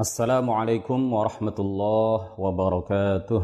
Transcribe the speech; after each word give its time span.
السلام 0.00 0.50
عليكم 0.50 1.12
ورحمة 1.12 1.54
الله 1.58 2.40
وبركاته 2.40 3.42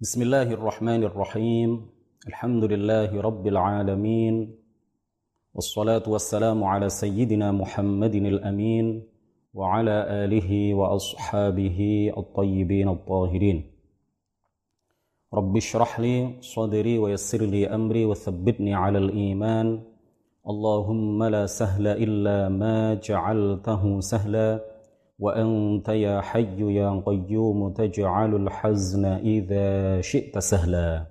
بسم 0.00 0.22
الله 0.22 0.48
الرحمن 0.56 1.02
الرحيم 1.04 1.70
الحمد 2.28 2.64
لله 2.64 3.20
رب 3.20 3.46
العالمين 3.46 4.34
والصلاة 5.54 6.02
والسلام 6.08 6.64
على 6.64 6.88
سيدنا 6.88 7.52
محمد 7.52 8.14
الأمين 8.14 8.86
وعلى 9.54 9.96
آله 10.24 10.74
وأصحابه 10.74 11.78
الطيبين 12.16 12.88
الطاهرين 12.88 13.58
رب 15.34 15.56
اشرح 15.56 16.00
لي 16.00 16.40
صدري 16.40 16.98
ويسر 16.98 17.42
لي 17.44 17.68
أمري 17.68 18.04
وثبتني 18.04 18.74
على 18.74 18.98
الإيمان 18.98 19.82
اللهم 20.42 21.24
لا 21.24 21.46
سهل 21.46 21.86
إلا 21.86 22.48
ما 22.48 22.94
جعلته 22.94 24.00
سهلا 24.00 24.60
وأنت 25.18 25.88
يا 25.88 26.20
حي 26.20 26.74
يا 26.74 27.02
قيوم 27.06 27.72
تجعل 27.72 28.34
الحزن 28.34 29.04
إذا 29.04 30.00
شئت 30.00 30.38
سهلا. 30.38 31.06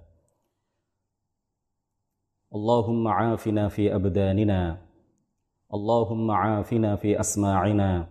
اللهم 2.56 3.08
عافنا 3.08 3.68
في 3.68 3.96
أبداننا 3.96 4.78
اللهم 5.74 6.32
عافنا 6.32 6.96
في 6.96 7.20
أسماعنا 7.20 8.08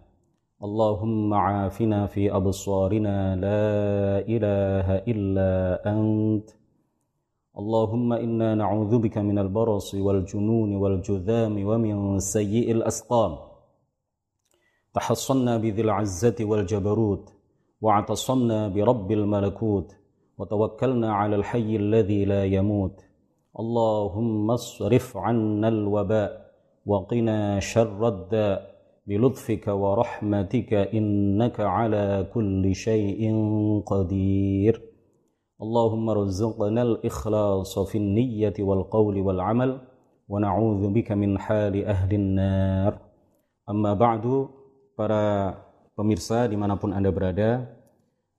اللهم 0.64 1.34
عافنا 1.34 2.06
في 2.06 2.32
أبصارنا 2.36 3.36
لا 3.36 3.68
إله 4.24 5.04
إلا 5.04 5.50
أنت. 5.92 6.59
اللهم 7.60 8.12
إنا 8.12 8.54
نعوذ 8.54 8.98
بك 8.98 9.18
من 9.18 9.38
البرص 9.38 9.94
والجنون 9.94 10.76
والجذام 10.76 11.54
ومن 11.68 12.18
سيء 12.18 12.72
الأسقام. 12.72 13.32
تحصنا 14.94 15.56
بذي 15.56 15.82
العزة 15.82 16.38
والجبروت 16.40 17.24
واعتصمنا 17.80 18.68
برب 18.68 19.12
الملكوت 19.12 19.88
وتوكلنا 20.38 21.12
على 21.12 21.36
الحي 21.36 21.76
الذي 21.76 22.24
لا 22.24 22.44
يموت. 22.44 22.96
اللهم 23.60 24.50
اصرف 24.50 25.16
عنا 25.16 25.68
الوباء 25.68 26.30
وقنا 26.86 27.60
شر 27.60 28.08
الداء 28.08 28.58
بلطفك 29.06 29.64
ورحمتك 29.68 30.72
إنك 30.74 31.60
على 31.60 32.26
كل 32.34 32.74
شيء 32.74 33.20
قدير. 33.86 34.89
اللهم 35.59 36.05
ارزقنا 36.09 36.81
الإخلاص 36.81 37.79
في 37.79 37.97
النية 37.97 38.57
والقول 38.59 39.15
والعمل 39.21 39.71
ونعوذ 40.27 40.81
بك 40.89 41.11
من 41.11 41.39
حال 41.39 41.85
أهل 41.85 42.11
النار 42.13 42.91
أما 43.69 43.93
بعد 43.93 44.25
para 44.95 45.55
pemirsa 45.93 46.47
dimanapun 46.47 46.95
Anda 46.95 47.11
berada, 47.11 47.67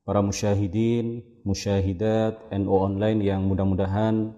para 0.09 0.25
musyahidin, 0.25 1.21
musyahidat, 1.45 2.41
NU 2.57 2.73
online 2.73 3.21
yang 3.21 3.45
mudah-mudahan 3.45 4.33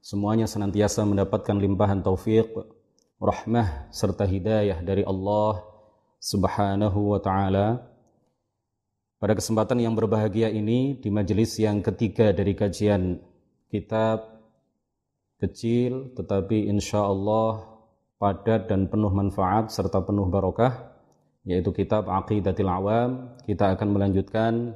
semuanya 0.00 0.48
senantiasa 0.48 1.04
mendapatkan 1.04 1.54
limpahan 1.60 2.00
taufik, 2.00 2.48
rahmah, 3.20 3.92
serta 3.92 4.24
hidayah 4.24 4.80
dari 4.80 5.04
Allah 5.04 5.60
subhanahu 6.22 7.14
wa 7.14 7.20
ta'ala. 7.20 7.84
Pada 9.23 9.39
kesempatan 9.39 9.79
yang 9.79 9.95
berbahagia 9.95 10.51
ini, 10.51 10.99
di 10.99 11.07
majelis 11.07 11.55
yang 11.55 11.79
ketiga 11.79 12.35
dari 12.35 12.59
kajian 12.59 13.23
kitab 13.71 14.19
kecil, 15.39 16.11
tetapi 16.11 16.67
insya 16.67 17.07
Allah 17.07 17.63
padat 18.19 18.67
dan 18.67 18.91
penuh 18.91 19.15
manfaat 19.15 19.71
serta 19.71 20.03
penuh 20.03 20.27
barokah, 20.27 20.91
yaitu 21.47 21.71
kitab 21.71 22.11
Aqidatil 22.11 22.67
Awam. 22.67 23.39
Kita 23.47 23.71
akan 23.71 23.95
melanjutkan 23.95 24.75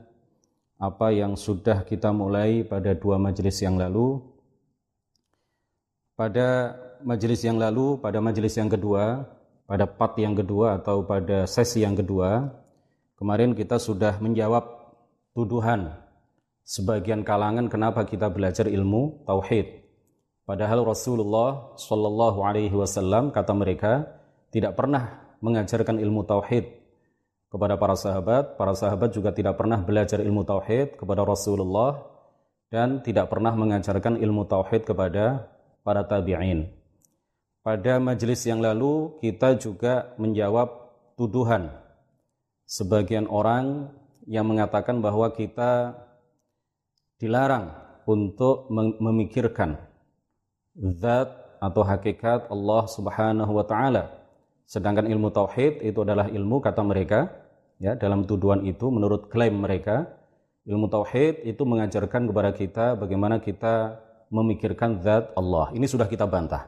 apa 0.80 1.12
yang 1.12 1.36
sudah 1.36 1.84
kita 1.84 2.16
mulai 2.16 2.64
pada 2.64 2.96
dua 2.96 3.20
majelis 3.20 3.60
yang 3.60 3.76
lalu. 3.76 4.24
Pada 6.16 6.72
majelis 7.04 7.44
yang 7.44 7.60
lalu, 7.60 8.00
pada 8.00 8.24
majelis 8.24 8.56
yang 8.56 8.72
kedua, 8.72 9.28
pada 9.68 9.84
part 9.84 10.16
yang 10.16 10.40
kedua 10.40 10.80
atau 10.80 11.04
pada 11.04 11.44
sesi 11.52 11.84
yang 11.84 12.00
kedua, 12.00 12.48
kemarin 13.18 13.58
kita 13.58 13.82
sudah 13.82 14.22
menjawab 14.22 14.94
tuduhan 15.34 15.98
sebagian 16.62 17.26
kalangan 17.26 17.66
kenapa 17.68 18.06
kita 18.06 18.30
belajar 18.30 18.70
ilmu 18.70 19.26
tauhid. 19.26 19.84
Padahal 20.48 20.86
Rasulullah 20.88 21.76
Shallallahu 21.76 22.40
Alaihi 22.46 22.72
Wasallam 22.72 23.36
kata 23.36 23.52
mereka 23.52 24.08
tidak 24.54 24.80
pernah 24.80 25.36
mengajarkan 25.44 26.00
ilmu 26.00 26.24
tauhid 26.24 26.72
kepada 27.52 27.76
para 27.76 27.96
sahabat. 28.00 28.56
Para 28.56 28.72
sahabat 28.72 29.12
juga 29.12 29.36
tidak 29.36 29.60
pernah 29.60 29.82
belajar 29.84 30.24
ilmu 30.24 30.48
tauhid 30.48 30.96
kepada 30.96 31.28
Rasulullah 31.28 32.00
dan 32.72 33.04
tidak 33.04 33.28
pernah 33.28 33.52
mengajarkan 33.56 34.20
ilmu 34.24 34.48
tauhid 34.48 34.88
kepada 34.88 35.52
para 35.84 36.04
tabi'in. 36.08 36.68
Pada 37.64 38.00
majelis 38.00 38.48
yang 38.48 38.64
lalu 38.64 39.20
kita 39.20 39.60
juga 39.60 40.16
menjawab 40.16 40.72
tuduhan 41.20 41.87
sebagian 42.68 43.32
orang 43.32 43.96
yang 44.28 44.44
mengatakan 44.44 45.00
bahwa 45.00 45.32
kita 45.32 45.96
dilarang 47.18 47.72
untuk 48.04 48.68
memikirkan 49.00 49.80
zat 51.00 51.32
atau 51.58 51.82
hakikat 51.82 52.52
Allah 52.52 52.84
Subhanahu 52.86 53.52
wa 53.56 53.66
taala. 53.66 54.14
Sedangkan 54.68 55.08
ilmu 55.08 55.32
tauhid 55.32 55.80
itu 55.82 56.04
adalah 56.04 56.28
ilmu 56.28 56.60
kata 56.60 56.84
mereka 56.84 57.32
ya 57.80 57.96
dalam 57.96 58.28
tuduhan 58.28 58.68
itu 58.68 58.92
menurut 58.92 59.32
klaim 59.32 59.64
mereka 59.64 60.12
ilmu 60.68 60.92
tauhid 60.92 61.48
itu 61.48 61.64
mengajarkan 61.64 62.28
kepada 62.28 62.52
kita 62.52 62.86
bagaimana 63.00 63.40
kita 63.40 64.04
memikirkan 64.28 65.00
zat 65.00 65.32
Allah. 65.40 65.72
Ini 65.72 65.88
sudah 65.88 66.06
kita 66.06 66.28
bantah. 66.28 66.68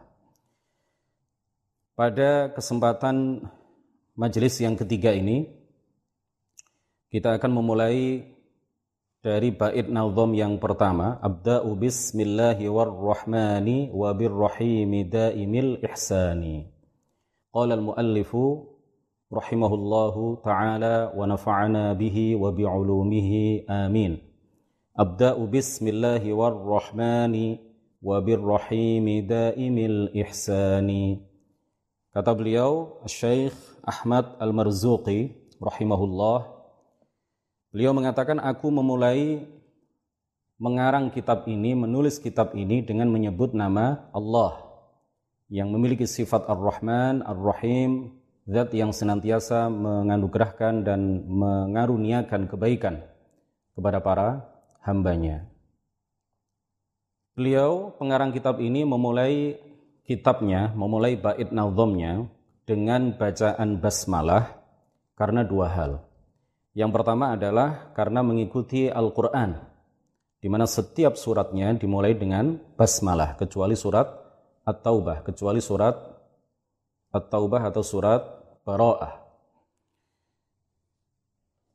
Pada 1.93 2.55
kesempatan 2.55 3.43
majelis 4.15 4.55
yang 4.63 4.79
ketiga 4.79 5.11
ini 5.11 5.58
kita 7.09 7.41
akan 7.41 7.51
memulai 7.57 8.21
dari 9.19 9.49
bait 9.49 9.89
nazam 9.89 10.31
yang 10.37 10.61
pertama. 10.61 11.17
Abda'u 11.25 11.73
bismillahi 11.73 12.69
warrahmani 12.69 13.89
wa 13.89 14.13
birrahimi 14.13 15.09
daimil 15.09 15.81
ihsani. 15.81 16.69
Qala 17.49 17.75
al 17.75 17.83
muallifu 17.83 18.69
rahimahullahu 19.33 20.45
taala 20.45 21.09
wa 21.17 21.25
nafa'ana 21.25 21.97
bihi 21.97 22.37
wa 22.37 22.53
bi'ulumihi 22.53 23.65
amin. 23.65 24.21
Abda'u 24.93 25.49
bismillahi 25.49 26.29
warrahmani 26.29 27.57
wa 28.05 28.21
birrahimi 28.21 29.25
daimil 29.25 30.13
ihsani. 30.13 31.25
Kata 32.13 32.37
beliau 32.37 33.01
Syekh 33.09 33.57
Ahmad 33.81 34.37
Al-Marzuqi 34.37 35.33
rahimahullah 35.57 36.58
Beliau 37.69 37.93
mengatakan, 37.93 38.41
aku 38.41 38.73
memulai 38.73 39.45
mengarang 40.57 41.13
kitab 41.13 41.45
ini, 41.45 41.77
menulis 41.77 42.17
kitab 42.17 42.57
ini 42.57 42.81
dengan 42.81 43.13
menyebut 43.13 43.53
nama 43.53 44.09
Allah 44.09 44.65
yang 45.53 45.69
memiliki 45.69 46.09
sifat 46.09 46.49
Ar-Rahman, 46.49 47.21
Ar-Rahim, 47.21 48.17
zat 48.49 48.73
yang 48.73 48.89
senantiasa 48.89 49.69
menganugerahkan 49.69 50.81
dan 50.81 51.29
mengaruniakan 51.29 52.49
kebaikan 52.49 53.05
kepada 53.77 54.01
para 54.01 54.27
hambanya. 54.81 55.45
Beliau, 57.37 57.93
pengarang 58.01 58.33
kitab 58.33 58.57
ini 58.57 58.81
memulai 58.81 59.61
kitabnya, 60.09 60.73
memulai 60.73 61.15
bait 61.15 61.53
nazomnya 61.53 62.25
dengan 62.65 63.13
bacaan 63.13 63.77
basmalah 63.77 64.57
karena 65.13 65.45
dua 65.45 65.69
hal. 65.69 66.08
Yang 66.79 66.95
pertama 66.95 67.35
adalah 67.35 67.91
karena 67.91 68.23
mengikuti 68.23 68.87
Al-Quran, 68.87 69.59
di 70.39 70.47
mana 70.47 70.63
setiap 70.63 71.19
suratnya 71.19 71.75
dimulai 71.75 72.15
dengan 72.15 72.55
basmalah, 72.79 73.35
kecuali 73.35 73.75
surat 73.75 74.07
At-Taubah, 74.63 75.27
kecuali 75.27 75.59
surat 75.59 75.99
At-Taubah 77.11 77.67
atau 77.67 77.83
surat 77.83 78.23
Bara'ah. 78.63 79.11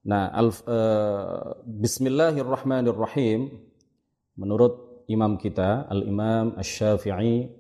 Nah, 0.09 0.33
uh, 0.41 1.53
Bismillahirrahmanirrahim, 1.69 3.61
menurut 4.41 5.05
imam 5.05 5.37
kita, 5.37 5.85
Al-Imam 5.85 6.57
Ash-Syafi'i, 6.57 7.53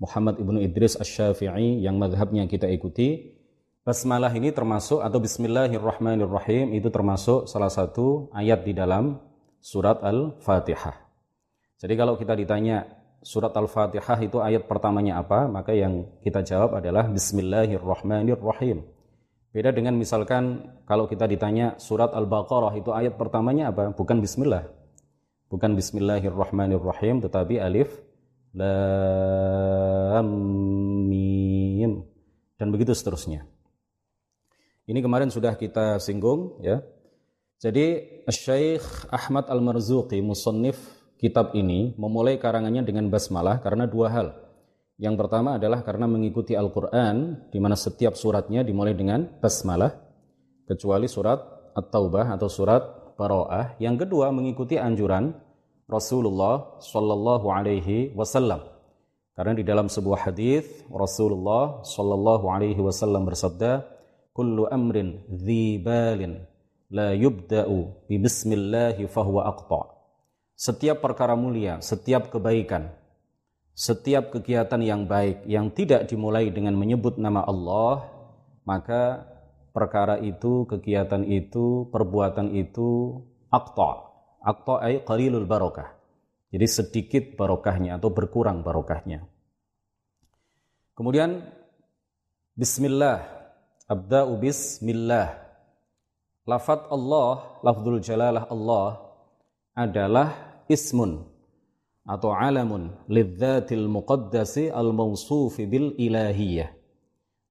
Muhammad 0.00 0.40
ibnu 0.40 0.64
Idris 0.64 0.96
Ash-Syafi'i, 0.96 1.84
yang 1.84 2.00
madhabnya 2.00 2.48
kita 2.48 2.72
ikuti, 2.72 3.36
Basmalah 3.90 4.30
ini 4.38 4.54
termasuk 4.54 5.02
atau 5.02 5.18
Bismillahirrahmanirrahim 5.18 6.78
itu 6.78 6.94
termasuk 6.94 7.50
salah 7.50 7.66
satu 7.66 8.30
ayat 8.30 8.62
di 8.62 8.70
dalam 8.70 9.18
surat 9.58 9.98
Al-Fatihah. 10.06 10.94
Jadi 11.74 11.98
kalau 11.98 12.14
kita 12.14 12.38
ditanya 12.38 12.86
surat 13.18 13.50
Al-Fatihah 13.50 14.14
itu 14.22 14.38
ayat 14.38 14.70
pertamanya 14.70 15.18
apa, 15.18 15.50
maka 15.50 15.74
yang 15.74 16.06
kita 16.22 16.46
jawab 16.46 16.78
adalah 16.78 17.10
Bismillahirrahmanirrahim. 17.10 18.86
Beda 19.50 19.74
dengan 19.74 19.98
misalkan 19.98 20.70
kalau 20.86 21.10
kita 21.10 21.26
ditanya 21.26 21.74
surat 21.82 22.14
Al-Baqarah 22.14 22.78
itu 22.78 22.94
ayat 22.94 23.18
pertamanya 23.18 23.74
apa? 23.74 23.90
Bukan 23.90 24.22
bismillah. 24.22 24.70
Bukan 25.50 25.74
bismillahirrahmanirrahim 25.74 27.26
tetapi 27.26 27.58
alif 27.58 27.90
lam 28.54 30.30
mim 31.10 32.06
dan 32.54 32.70
begitu 32.70 32.94
seterusnya. 32.94 33.50
Ini 34.90 34.98
kemarin 35.06 35.30
sudah 35.30 35.54
kita 35.54 36.02
singgung 36.02 36.58
ya. 36.66 36.82
Jadi 37.62 38.18
Syekh 38.26 38.82
Ahmad 39.06 39.46
Al-Marzuqi 39.46 40.18
musannif 40.18 40.82
kitab 41.14 41.54
ini 41.54 41.94
memulai 41.94 42.42
karangannya 42.42 42.82
dengan 42.82 43.06
basmalah 43.06 43.62
karena 43.62 43.86
dua 43.86 44.10
hal. 44.10 44.34
Yang 44.98 45.14
pertama 45.14 45.62
adalah 45.62 45.86
karena 45.86 46.10
mengikuti 46.10 46.58
Al-Quran, 46.58 47.46
di 47.54 47.62
mana 47.62 47.78
setiap 47.78 48.18
suratnya 48.18 48.66
dimulai 48.66 48.98
dengan 48.98 49.30
basmalah, 49.38 49.94
kecuali 50.66 51.06
surat 51.06 51.38
At-Taubah 51.78 52.34
atau 52.34 52.50
surat 52.50 53.14
Baro'ah. 53.14 53.78
Yang 53.78 54.04
kedua, 54.04 54.34
mengikuti 54.34 54.74
anjuran 54.74 55.38
Rasulullah 55.86 56.82
Shallallahu 56.82 57.46
Alaihi 57.46 58.10
Wasallam. 58.18 58.66
Karena 59.38 59.54
di 59.54 59.62
dalam 59.62 59.86
sebuah 59.86 60.26
hadis 60.28 60.66
Rasulullah 60.90 61.80
Shallallahu 61.86 62.44
Alaihi 62.50 62.82
Wasallam 62.82 63.24
bersabda, 63.24 63.99
"Kullu 64.30 64.70
amrin 64.70 65.26
dzibalin 65.26 66.42
la 66.90 67.14
yubda'u 67.14 68.06
bi 68.06 68.16
bismillahi 68.18 69.06
fahuwa 69.10 69.46
aqta." 69.50 69.80
Setiap 70.60 71.00
perkara 71.00 71.32
mulia, 71.32 71.80
setiap 71.80 72.28
kebaikan, 72.28 72.92
setiap 73.72 74.28
kegiatan 74.28 74.76
yang 74.84 75.08
baik 75.08 75.48
yang 75.48 75.72
tidak 75.72 76.04
dimulai 76.04 76.52
dengan 76.52 76.76
menyebut 76.76 77.16
nama 77.16 77.40
Allah, 77.48 78.04
maka 78.68 79.24
perkara 79.72 80.20
itu, 80.20 80.68
kegiatan 80.68 81.24
itu, 81.24 81.88
perbuatan 81.88 82.52
itu 82.52 83.22
akta. 83.48 84.12
Akta 84.44 84.84
ay 84.84 85.00
qalilul 85.00 85.48
barokah. 85.48 85.96
Jadi 86.52 86.66
sedikit 86.68 87.24
barokahnya 87.40 87.96
atau 87.96 88.12
berkurang 88.12 88.60
barokahnya. 88.60 89.24
Kemudian 90.92 91.40
bismillah, 92.52 93.39
abda'u 93.90 94.38
bismillah. 94.38 95.34
Lafat 96.46 96.86
Allah, 96.94 97.58
lafzul 97.66 97.98
jalalah 97.98 98.46
Allah 98.46 99.02
adalah 99.74 100.62
ismun 100.70 101.26
atau 102.06 102.30
alamun 102.30 102.94
lidzatil 103.10 103.90
muqaddasi 103.90 104.70
al-mawsufi 104.70 105.66
bil 105.66 105.98
ilahiyah. 105.98 106.70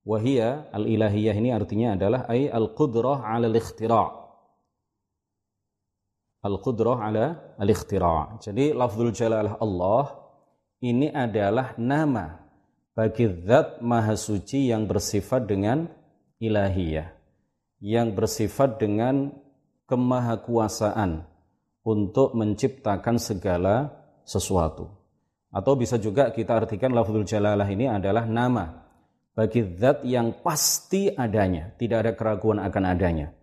Wahia 0.08 0.72
al-ilahiyah 0.72 1.36
ini 1.36 1.52
artinya 1.52 2.00
adalah 2.00 2.24
ay 2.32 2.48
al-qudrah 2.48 3.20
ala 3.20 3.46
al-ikhtira' 3.52 4.10
al-qudrah 6.40 6.98
ala 7.04 7.26
al-ikhtira' 7.60 8.40
jadi 8.40 8.72
lafzul 8.72 9.12
jalalah 9.12 9.60
Allah 9.60 10.16
ini 10.80 11.12
adalah 11.12 11.76
nama 11.76 12.40
bagi 12.96 13.28
zat 13.44 13.84
maha 13.84 14.16
suci 14.16 14.72
yang 14.72 14.88
bersifat 14.88 15.46
dengan 15.46 15.99
ilahiyah 16.40 17.12
yang 17.84 18.16
bersifat 18.16 18.80
dengan 18.80 19.32
kemahakuasaan 19.88 21.24
untuk 21.84 22.36
menciptakan 22.36 23.20
segala 23.20 23.92
sesuatu. 24.28 24.92
Atau 25.50 25.74
bisa 25.76 25.98
juga 25.98 26.30
kita 26.30 26.62
artikan 26.62 26.94
lafzul 26.94 27.26
jalalah 27.26 27.66
ini 27.66 27.90
adalah 27.90 28.30
nama 28.30 28.86
bagi 29.34 29.66
zat 29.80 30.06
yang 30.06 30.44
pasti 30.46 31.10
adanya, 31.10 31.74
tidak 31.80 31.98
ada 32.06 32.12
keraguan 32.14 32.62
akan 32.62 32.84
adanya, 32.86 33.34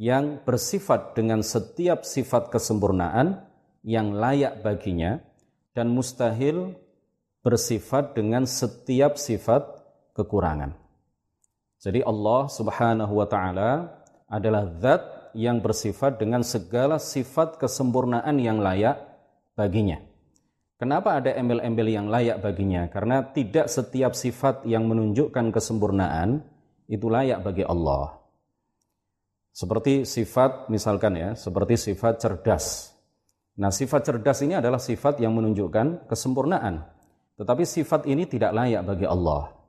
yang 0.00 0.40
bersifat 0.46 1.12
dengan 1.12 1.44
setiap 1.44 2.06
sifat 2.06 2.48
kesempurnaan 2.48 3.44
yang 3.84 4.16
layak 4.16 4.64
baginya 4.64 5.20
dan 5.76 5.92
mustahil 5.92 6.72
bersifat 7.44 8.16
dengan 8.16 8.48
setiap 8.48 9.20
sifat 9.20 9.68
kekurangan. 10.16 10.79
Jadi 11.80 12.04
Allah 12.04 12.44
Subhanahu 12.52 13.12
wa 13.16 13.24
taala 13.24 13.88
adalah 14.28 14.68
zat 14.78 15.32
yang 15.32 15.64
bersifat 15.64 16.20
dengan 16.20 16.44
segala 16.44 17.00
sifat 17.00 17.56
kesempurnaan 17.56 18.36
yang 18.36 18.60
layak 18.60 19.00
baginya. 19.56 19.96
Kenapa 20.76 21.20
ada 21.20 21.32
embel-embel 21.36 21.88
yang 21.92 22.08
layak 22.08 22.40
baginya? 22.40 22.88
Karena 22.88 23.20
tidak 23.32 23.68
setiap 23.68 24.16
sifat 24.16 24.64
yang 24.64 24.88
menunjukkan 24.88 25.52
kesempurnaan 25.52 26.40
itu 26.88 27.08
layak 27.08 27.44
bagi 27.44 27.64
Allah. 27.64 28.16
Seperti 29.52 30.08
sifat 30.08 30.72
misalkan 30.72 31.20
ya, 31.20 31.30
seperti 31.36 31.76
sifat 31.76 32.16
cerdas. 32.20 32.96
Nah, 33.60 33.68
sifat 33.68 34.08
cerdas 34.08 34.40
ini 34.40 34.56
adalah 34.56 34.80
sifat 34.80 35.20
yang 35.20 35.36
menunjukkan 35.36 36.08
kesempurnaan. 36.08 36.80
Tetapi 37.36 37.64
sifat 37.68 38.08
ini 38.08 38.24
tidak 38.24 38.56
layak 38.56 38.80
bagi 38.88 39.04
Allah. 39.04 39.59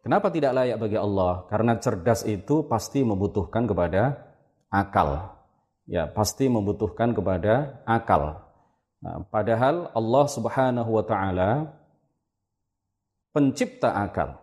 Kenapa 0.00 0.32
tidak 0.32 0.56
layak 0.56 0.80
bagi 0.80 0.96
Allah? 0.96 1.44
Karena 1.52 1.76
cerdas 1.76 2.24
itu 2.24 2.64
pasti 2.64 3.04
membutuhkan 3.04 3.68
kepada 3.68 4.16
akal. 4.72 5.36
Ya, 5.84 6.08
pasti 6.08 6.48
membutuhkan 6.48 7.12
kepada 7.12 7.84
akal. 7.84 8.40
Nah, 9.04 9.24
padahal 9.28 9.92
Allah 9.92 10.24
Subhanahu 10.24 10.90
wa 10.96 11.04
taala 11.04 11.50
pencipta 13.36 13.92
akal. 13.92 14.40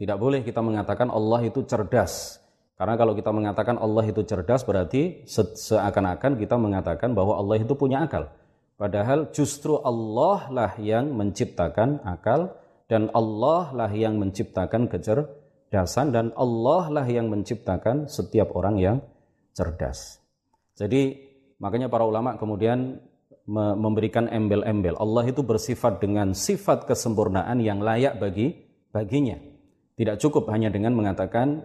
Tidak 0.00 0.16
boleh 0.16 0.40
kita 0.40 0.64
mengatakan 0.64 1.12
Allah 1.12 1.44
itu 1.44 1.60
cerdas. 1.68 2.40
Karena 2.80 2.96
kalau 2.96 3.12
kita 3.12 3.28
mengatakan 3.28 3.76
Allah 3.76 4.08
itu 4.08 4.24
cerdas 4.24 4.64
berarti 4.64 5.28
seakan-akan 5.28 6.40
kita 6.40 6.56
mengatakan 6.56 7.12
bahwa 7.12 7.36
Allah 7.36 7.60
itu 7.60 7.76
punya 7.76 8.08
akal. 8.08 8.32
Padahal 8.80 9.28
justru 9.36 9.76
Allah 9.84 10.48
lah 10.48 10.72
yang 10.80 11.12
menciptakan 11.12 12.00
akal 12.00 12.56
dan 12.90 13.06
Allah 13.14 13.70
lah 13.70 13.90
yang 13.94 14.18
menciptakan 14.18 14.90
kecerdasan 14.90 16.10
dan 16.10 16.34
Allah 16.34 16.90
lah 16.90 17.06
yang 17.06 17.30
menciptakan 17.30 18.10
setiap 18.10 18.50
orang 18.58 18.82
yang 18.82 18.98
cerdas. 19.54 20.18
Jadi 20.74 21.14
makanya 21.62 21.86
para 21.86 22.02
ulama 22.02 22.34
kemudian 22.34 22.98
memberikan 23.78 24.26
embel-embel. 24.26 24.98
Allah 24.98 25.30
itu 25.30 25.46
bersifat 25.46 26.02
dengan 26.02 26.34
sifat 26.34 26.90
kesempurnaan 26.90 27.62
yang 27.62 27.78
layak 27.78 28.18
bagi 28.18 28.58
baginya. 28.90 29.38
Tidak 29.94 30.18
cukup 30.18 30.50
hanya 30.50 30.70
dengan 30.70 30.94
mengatakan 30.98 31.62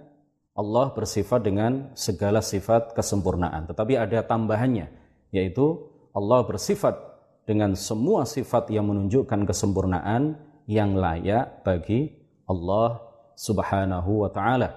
Allah 0.56 0.94
bersifat 0.94 1.44
dengan 1.44 1.92
segala 2.00 2.39
sifat 2.39 2.95
kesempurnaan, 2.95 3.68
tetapi 3.68 3.99
ada 3.99 4.23
tambahannya, 4.23 4.88
yaitu 5.35 5.92
Allah 6.16 6.47
bersifat 6.47 6.95
dengan 7.44 7.76
semua 7.76 8.23
sifat 8.23 8.71
yang 8.71 8.88
menunjukkan 8.88 9.44
kesempurnaan 9.44 10.40
yang 10.66 10.98
layak 10.98 11.66
bagi 11.66 12.14
Allah 12.45 13.02
Subhanahu 13.38 14.26
wa 14.26 14.30
taala. 14.30 14.74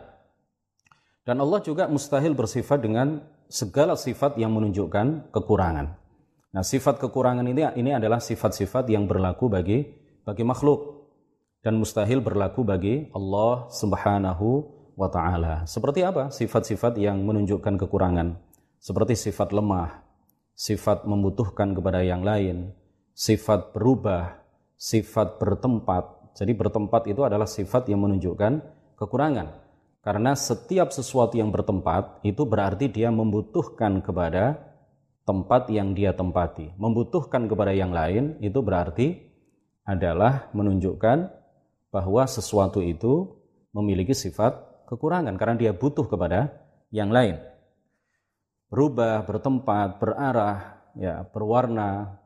Dan 1.25 1.45
Allah 1.45 1.61
juga 1.61 1.85
mustahil 1.89 2.33
bersifat 2.33 2.81
dengan 2.81 3.21
segala 3.49 3.97
sifat 3.97 4.41
yang 4.41 4.53
menunjukkan 4.53 5.29
kekurangan. 5.33 5.97
Nah, 6.49 6.65
sifat 6.65 6.97
kekurangan 6.97 7.45
ini 7.45 7.69
ini 7.77 7.91
adalah 7.93 8.21
sifat-sifat 8.21 8.89
yang 8.89 9.05
berlaku 9.05 9.53
bagi 9.53 9.85
bagi 10.25 10.45
makhluk 10.45 11.09
dan 11.61 11.77
mustahil 11.77 12.25
berlaku 12.25 12.65
bagi 12.65 13.13
Allah 13.13 13.69
Subhanahu 13.69 14.49
wa 14.97 15.09
taala. 15.13 15.69
Seperti 15.69 16.01
apa 16.05 16.33
sifat-sifat 16.33 16.97
yang 16.97 17.21
menunjukkan 17.25 17.77
kekurangan? 17.85 18.41
Seperti 18.79 19.19
sifat 19.19 19.53
lemah, 19.53 20.01
sifat 20.55 21.05
membutuhkan 21.05 21.75
kepada 21.75 22.01
yang 22.01 22.23
lain, 22.23 22.73
sifat 23.13 23.75
berubah, 23.75 24.38
sifat 24.79 25.43
bertempat. 25.43 26.33
Jadi 26.39 26.55
bertempat 26.55 27.11
itu 27.11 27.27
adalah 27.27 27.51
sifat 27.51 27.91
yang 27.91 28.07
menunjukkan 28.07 28.63
kekurangan. 28.95 29.51
Karena 29.99 30.33
setiap 30.39 30.95
sesuatu 30.95 31.35
yang 31.35 31.51
bertempat 31.51 32.23
itu 32.23 32.47
berarti 32.47 32.87
dia 32.87 33.11
membutuhkan 33.11 34.01
kepada 34.01 34.57
tempat 35.27 35.69
yang 35.69 35.93
dia 35.93 36.15
tempati. 36.15 36.73
Membutuhkan 36.79 37.51
kepada 37.51 37.75
yang 37.75 37.93
lain 37.93 38.39
itu 38.41 38.63
berarti 38.63 39.19
adalah 39.85 40.49
menunjukkan 40.55 41.29
bahwa 41.93 42.25
sesuatu 42.25 42.81
itu 42.81 43.37
memiliki 43.75 44.17
sifat 44.17 44.87
kekurangan 44.89 45.37
karena 45.37 45.57
dia 45.59 45.73
butuh 45.77 46.09
kepada 46.09 46.55
yang 46.89 47.13
lain. 47.13 47.37
Berubah, 48.69 49.25
bertempat, 49.25 50.01
berarah, 50.01 50.81
ya, 50.97 51.25
berwarna, 51.29 52.18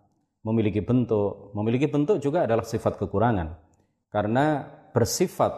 memiliki 0.43 0.83
bentuk. 0.83 1.55
Memiliki 1.55 1.87
bentuk 1.91 2.19
juga 2.19 2.47
adalah 2.47 2.67
sifat 2.67 2.99
kekurangan. 2.99 3.59
Karena 4.13 4.67
bersifat 4.93 5.53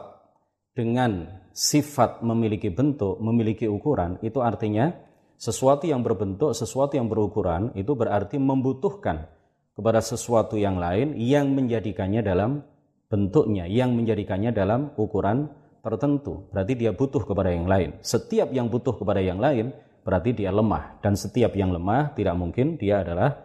dengan 0.77 1.27
sifat 1.51 2.23
memiliki 2.23 2.71
bentuk, 2.71 3.19
memiliki 3.19 3.67
ukuran, 3.67 4.19
itu 4.23 4.39
artinya 4.43 4.95
sesuatu 5.35 5.87
yang 5.91 6.03
berbentuk, 6.07 6.55
sesuatu 6.55 6.95
yang 6.95 7.11
berukuran 7.11 7.75
itu 7.75 7.95
berarti 7.95 8.39
membutuhkan 8.39 9.27
kepada 9.75 9.99
sesuatu 9.99 10.55
yang 10.55 10.79
lain 10.79 11.19
yang 11.19 11.51
menjadikannya 11.51 12.23
dalam 12.23 12.63
bentuknya, 13.11 13.67
yang 13.67 13.95
menjadikannya 13.95 14.55
dalam 14.55 14.95
ukuran 14.95 15.51
tertentu, 15.83 16.49
berarti 16.51 16.73
dia 16.79 16.97
butuh 16.97 17.23
kepada 17.27 17.51
yang 17.53 17.69
lain. 17.69 17.99
Setiap 18.01 18.49
yang 18.55 18.73
butuh 18.73 18.97
kepada 18.97 19.21
yang 19.21 19.37
lain, 19.37 19.75
berarti 20.01 20.33
dia 20.33 20.49
lemah. 20.49 20.99
Dan 21.05 21.15
setiap 21.15 21.53
yang 21.53 21.75
lemah, 21.75 22.17
tidak 22.17 22.35
mungkin 22.41 22.81
dia 22.81 23.05
adalah 23.05 23.37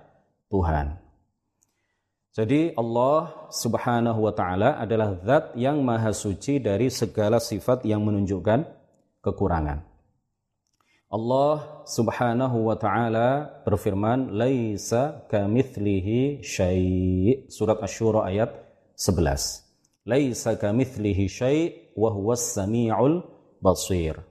Tuhan. 0.48 1.09
Jadi 2.34 2.78
Allah 2.78 3.50
subhanahu 3.50 4.30
wa 4.30 4.34
ta'ala 4.34 4.78
adalah 4.78 5.18
zat 5.26 5.58
yang 5.58 5.82
maha 5.82 6.14
suci 6.14 6.62
dari 6.62 6.88
segala 6.94 7.42
sifat 7.42 7.84
yang 7.86 8.06
menunjukkan 8.06 8.70
kekurangan. 9.26 9.82
Allah 11.10 11.84
subhanahu 11.90 12.70
wa 12.70 12.78
ta'ala 12.78 13.62
berfirman, 13.66 14.38
Laisa 14.38 15.26
kamithlihi 15.26 16.46
syai' 16.46 17.50
Surat 17.50 17.82
Ash-Shura 17.82 18.30
ayat 18.30 18.54
11. 18.94 20.06
Laisa 20.06 20.54
kamithlihi 20.54 21.26
syai' 21.26 21.94
wa 21.98 22.14
huwas 22.14 22.54
sami'ul 22.54 23.26
basir. 23.58 24.22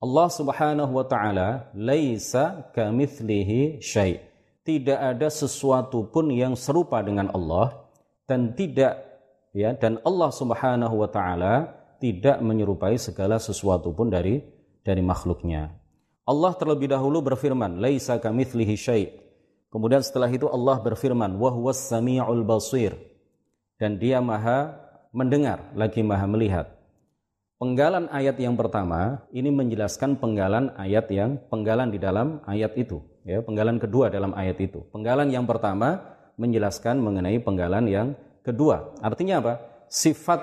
Allah 0.00 0.32
Subhanahu 0.32 0.96
wa 0.96 1.04
taala 1.04 1.68
laisa 1.76 2.72
kamithlihi 2.72 3.84
syai'. 3.84 4.29
Tidak 4.60 4.98
ada 4.98 5.28
sesuatu 5.32 6.04
pun 6.12 6.28
yang 6.28 6.52
serupa 6.52 7.00
dengan 7.00 7.32
Allah 7.32 7.88
dan 8.28 8.52
tidak 8.52 9.00
ya 9.56 9.74
dan 9.74 9.98
Allah 10.04 10.30
Subhanahu 10.30 11.00
wa 11.00 11.08
taala 11.08 11.74
tidak 11.98 12.38
menyerupai 12.44 12.96
segala 13.00 13.40
sesuatu 13.40 13.90
pun 13.90 14.12
dari 14.12 14.44
dari 14.84 15.00
makhluknya. 15.00 15.72
Allah 16.28 16.52
terlebih 16.54 16.92
dahulu 16.92 17.24
berfirman, 17.32 17.82
"Laisa 17.82 18.20
kamitslihi 18.20 18.74
syai'." 18.76 19.10
Kemudian 19.72 20.04
setelah 20.04 20.30
itu 20.30 20.46
Allah 20.46 20.78
berfirman, 20.78 21.40
"Wa 21.40 21.50
huwas 21.50 21.90
samiul 21.90 22.46
basir." 22.46 22.94
Dan 23.80 23.96
Dia 23.96 24.20
Maha 24.20 24.76
mendengar, 25.10 25.74
lagi 25.74 26.04
maha 26.06 26.26
melihat. 26.28 26.66
Penggalan 27.60 28.08
ayat 28.08 28.40
yang 28.40 28.56
pertama 28.56 29.26
ini 29.36 29.52
menjelaskan 29.52 30.16
penggalan 30.16 30.72
ayat 30.80 31.12
yang 31.12 31.36
penggalan 31.52 31.92
di 31.92 32.00
dalam 32.00 32.40
ayat 32.48 32.72
itu, 32.80 33.04
ya, 33.30 33.38
penggalan 33.46 33.78
kedua 33.78 34.10
dalam 34.10 34.34
ayat 34.34 34.58
itu. 34.58 34.82
Penggalan 34.90 35.30
yang 35.30 35.46
pertama 35.46 36.18
menjelaskan 36.34 36.98
mengenai 36.98 37.38
penggalan 37.38 37.86
yang 37.86 38.08
kedua. 38.42 38.96
Artinya 38.98 39.38
apa? 39.38 39.54
Sifat 39.86 40.40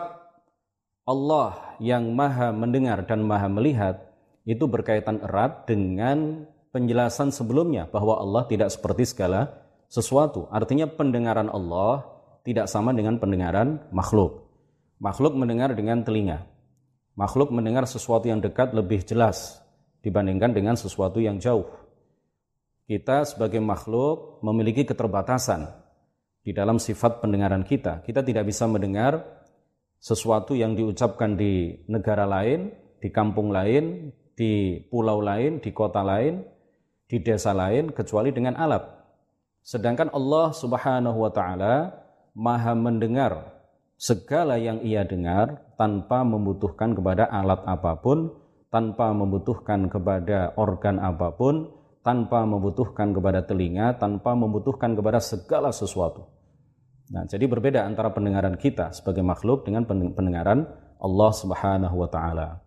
Allah 1.08 1.76
yang 1.84 2.16
maha 2.16 2.56
mendengar 2.56 3.04
dan 3.04 3.24
maha 3.24 3.48
melihat 3.52 4.08
itu 4.48 4.64
berkaitan 4.68 5.20
erat 5.20 5.68
dengan 5.68 6.48
penjelasan 6.72 7.32
sebelumnya 7.36 7.88
bahwa 7.92 8.20
Allah 8.20 8.48
tidak 8.48 8.72
seperti 8.72 9.04
segala 9.08 9.68
sesuatu. 9.92 10.48
Artinya 10.52 10.88
pendengaran 10.88 11.48
Allah 11.52 12.04
tidak 12.48 12.72
sama 12.72 12.96
dengan 12.96 13.20
pendengaran 13.20 13.84
makhluk. 13.92 14.48
Makhluk 15.04 15.36
mendengar 15.36 15.76
dengan 15.76 16.04
telinga. 16.04 16.48
Makhluk 17.18 17.52
mendengar 17.52 17.84
sesuatu 17.90 18.30
yang 18.30 18.40
dekat 18.40 18.72
lebih 18.72 19.04
jelas 19.04 19.60
dibandingkan 20.06 20.54
dengan 20.54 20.78
sesuatu 20.78 21.18
yang 21.18 21.42
jauh. 21.42 21.66
Kita 22.88 23.28
sebagai 23.28 23.60
makhluk 23.60 24.40
memiliki 24.40 24.88
keterbatasan 24.88 25.68
di 26.40 26.56
dalam 26.56 26.80
sifat 26.80 27.20
pendengaran 27.20 27.68
kita. 27.68 28.00
Kita 28.00 28.24
tidak 28.24 28.48
bisa 28.48 28.64
mendengar 28.64 29.44
sesuatu 30.00 30.56
yang 30.56 30.72
diucapkan 30.72 31.36
di 31.36 31.84
negara 31.92 32.24
lain, 32.24 32.72
di 33.04 33.12
kampung 33.12 33.52
lain, 33.52 34.16
di 34.40 34.80
pulau 34.88 35.20
lain, 35.20 35.60
di 35.60 35.76
kota 35.76 36.00
lain, 36.00 36.48
di 37.12 37.20
desa 37.20 37.52
lain 37.52 37.92
kecuali 37.92 38.32
dengan 38.32 38.56
alat. 38.56 38.88
Sedangkan 39.68 40.08
Allah 40.16 40.56
Subhanahu 40.56 41.28
wa 41.28 41.32
taala 41.36 41.92
Maha 42.32 42.72
mendengar 42.72 43.60
segala 44.00 44.56
yang 44.56 44.80
ia 44.80 45.04
dengar 45.04 45.76
tanpa 45.76 46.24
membutuhkan 46.24 46.96
kepada 46.96 47.28
alat 47.28 47.68
apa 47.68 48.00
pun, 48.00 48.32
tanpa 48.72 49.12
membutuhkan 49.12 49.92
kepada 49.92 50.56
organ 50.56 51.04
apa 51.04 51.36
pun, 51.36 51.77
tanpa 52.02 52.44
membutuhkan 52.48 53.12
kepada 53.12 53.44
telinga, 53.44 53.96
tanpa 53.98 54.34
membutuhkan 54.34 54.96
kepada 54.98 55.22
segala 55.22 55.70
sesuatu. 55.70 56.28
Nah, 57.08 57.24
jadi 57.24 57.48
berbeda 57.48 57.88
antara 57.88 58.12
pendengaran 58.12 58.60
kita 58.60 58.92
sebagai 58.92 59.24
makhluk 59.24 59.64
dengan 59.64 59.88
pendengaran 59.88 60.68
Allah 61.00 61.32
Subhanahu 61.32 61.96
wa 61.96 62.10
taala. 62.12 62.60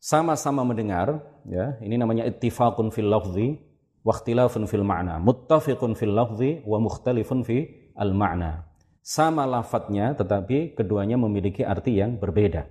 Sama-sama 0.00 0.64
mendengar, 0.64 1.22
ya, 1.46 1.76
ini 1.84 2.00
namanya 2.00 2.24
ittifaqun 2.26 2.90
fil 2.90 3.06
lafzi 3.06 3.60
wa 4.00 4.16
ikhtilafun 4.16 4.64
fil 4.64 4.82
ma'na, 4.82 5.20
muttafiqun 5.20 5.92
fil 5.92 6.16
lafzi 6.16 6.64
wa 6.64 6.80
mukhtalifun 6.80 7.44
fi 7.44 7.68
al 7.94 8.16
ma'na 8.16 8.70
sama 9.00 9.48
lafadznya 9.48 10.12
tetapi 10.14 10.76
keduanya 10.76 11.16
memiliki 11.16 11.64
arti 11.64 11.98
yang 11.98 12.20
berbeda. 12.20 12.68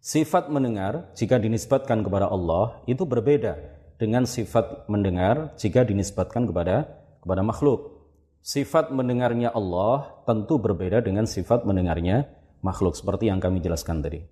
Sifat 0.00 0.48
mendengar 0.48 1.12
jika 1.12 1.36
dinisbatkan 1.36 2.00
kepada 2.00 2.30
Allah 2.30 2.80
itu 2.88 3.04
berbeda 3.04 3.79
dengan 4.00 4.24
sifat 4.24 4.88
mendengar 4.88 5.52
jika 5.60 5.84
dinisbatkan 5.84 6.48
kepada 6.48 6.88
kepada 7.20 7.44
makhluk. 7.44 8.00
Sifat 8.40 8.88
mendengarnya 8.88 9.52
Allah 9.52 10.24
tentu 10.24 10.56
berbeda 10.56 11.04
dengan 11.04 11.28
sifat 11.28 11.68
mendengarnya 11.68 12.24
makhluk 12.64 12.96
seperti 12.96 13.28
yang 13.28 13.36
kami 13.36 13.60
jelaskan 13.60 14.00
tadi. 14.00 14.24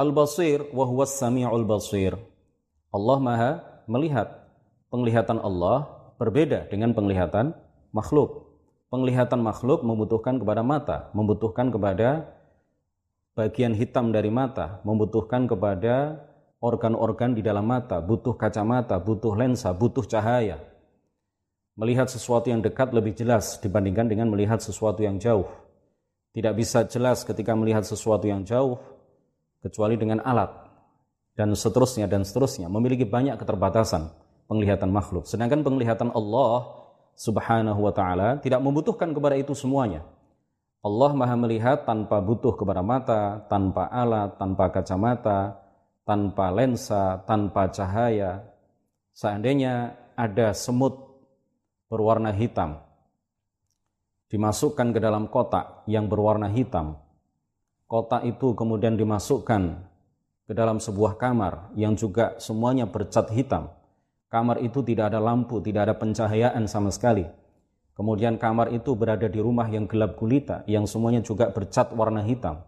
Al-Basir 0.00 0.72
wa 0.72 0.88
huwas 0.88 1.12
Sami'ul 1.20 1.68
Basir. 1.68 2.16
Allah 2.88 3.18
Maha 3.20 3.50
melihat. 3.84 4.40
Penglihatan 4.90 5.38
Allah 5.38 5.86
berbeda 6.18 6.66
dengan 6.66 6.90
penglihatan 6.90 7.54
makhluk 7.94 8.50
penglihatan 8.90 9.40
makhluk 9.40 9.86
membutuhkan 9.86 10.36
kepada 10.36 10.66
mata, 10.66 11.08
membutuhkan 11.14 11.70
kepada 11.70 12.26
bagian 13.38 13.72
hitam 13.72 14.10
dari 14.10 14.28
mata, 14.28 14.82
membutuhkan 14.82 15.46
kepada 15.46 16.18
organ-organ 16.60 17.32
di 17.32 17.40
dalam 17.40 17.64
mata, 17.64 17.98
butuh 18.04 18.36
kacamata, 18.36 19.00
butuh 19.00 19.32
lensa, 19.32 19.72
butuh 19.72 20.04
cahaya. 20.04 20.60
Melihat 21.80 22.12
sesuatu 22.12 22.52
yang 22.52 22.60
dekat 22.60 22.92
lebih 22.92 23.16
jelas 23.16 23.56
dibandingkan 23.64 24.04
dengan 24.12 24.28
melihat 24.28 24.60
sesuatu 24.60 25.00
yang 25.00 25.16
jauh. 25.16 25.48
Tidak 26.36 26.52
bisa 26.52 26.84
jelas 26.86 27.24
ketika 27.24 27.56
melihat 27.56 27.82
sesuatu 27.82 28.28
yang 28.28 28.44
jauh 28.44 28.76
kecuali 29.64 29.96
dengan 29.96 30.20
alat 30.20 30.52
dan 31.34 31.56
seterusnya 31.56 32.04
dan 32.04 32.22
seterusnya 32.22 32.68
memiliki 32.68 33.08
banyak 33.08 33.40
keterbatasan 33.40 34.12
penglihatan 34.44 34.92
makhluk. 34.92 35.24
Sedangkan 35.24 35.64
penglihatan 35.64 36.12
Allah 36.12 36.68
Subhanahu 37.16 37.80
wa 37.80 37.92
taala 37.96 38.36
tidak 38.44 38.60
membutuhkan 38.60 39.10
kepada 39.16 39.40
itu 39.40 39.56
semuanya. 39.56 40.04
Allah 40.80 41.12
Maha 41.12 41.36
melihat 41.36 41.84
tanpa 41.84 42.24
butuh 42.24 42.56
kepada 42.56 42.80
mata, 42.80 43.44
tanpa 43.52 43.88
alat, 43.92 44.40
tanpa 44.40 44.72
kacamata, 44.72 45.60
tanpa 46.06 46.52
lensa, 46.52 47.22
tanpa 47.24 47.70
cahaya. 47.70 48.44
Seandainya 49.14 49.96
ada 50.16 50.54
semut 50.54 50.96
berwarna 51.90 52.30
hitam 52.30 52.78
dimasukkan 54.30 54.94
ke 54.94 55.00
dalam 55.02 55.26
kotak 55.26 55.82
yang 55.90 56.06
berwarna 56.06 56.46
hitam. 56.46 56.96
Kotak 57.90 58.22
itu 58.22 58.54
kemudian 58.54 58.94
dimasukkan 58.94 59.62
ke 60.46 60.52
dalam 60.54 60.78
sebuah 60.78 61.18
kamar 61.18 61.74
yang 61.74 61.98
juga 61.98 62.38
semuanya 62.38 62.86
bercat 62.86 63.26
hitam 63.34 63.66
Kamar 64.30 64.62
itu 64.62 64.78
tidak 64.86 65.10
ada 65.10 65.18
lampu, 65.18 65.58
tidak 65.58 65.90
ada 65.90 65.94
pencahayaan 65.98 66.62
sama 66.70 66.94
sekali. 66.94 67.26
Kemudian 67.98 68.38
kamar 68.38 68.70
itu 68.70 68.94
berada 68.94 69.26
di 69.26 69.42
rumah 69.42 69.66
yang 69.66 69.90
gelap 69.90 70.14
gulita, 70.14 70.62
yang 70.70 70.86
semuanya 70.86 71.18
juga 71.18 71.50
bercat 71.50 71.90
warna 71.98 72.22
hitam. 72.22 72.62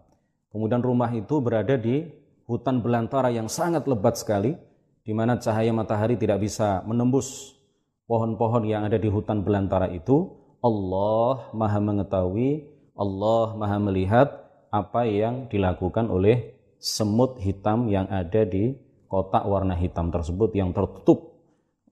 Kemudian 0.50 0.82
rumah 0.82 1.06
itu 1.14 1.38
berada 1.38 1.78
di 1.78 2.10
hutan 2.52 2.84
belantara 2.84 3.32
yang 3.32 3.48
sangat 3.48 3.88
lebat 3.88 4.20
sekali, 4.20 4.52
di 5.00 5.16
mana 5.16 5.40
cahaya 5.40 5.72
matahari 5.72 6.20
tidak 6.20 6.44
bisa 6.44 6.84
menembus 6.84 7.56
pohon-pohon 8.04 8.68
yang 8.68 8.84
ada 8.84 9.00
di 9.00 9.08
hutan 9.08 9.40
belantara 9.40 9.88
itu. 9.88 10.28
Allah 10.60 11.48
maha 11.56 11.80
mengetahui, 11.80 12.68
Allah 12.92 13.56
maha 13.56 13.80
melihat 13.80 14.28
apa 14.68 15.08
yang 15.08 15.48
dilakukan 15.48 16.12
oleh 16.12 16.54
semut 16.76 17.40
hitam 17.40 17.88
yang 17.88 18.04
ada 18.12 18.44
di 18.44 18.76
kotak 19.08 19.48
warna 19.48 19.72
hitam 19.72 20.12
tersebut 20.12 20.52
yang 20.52 20.76
tertutup 20.76 21.40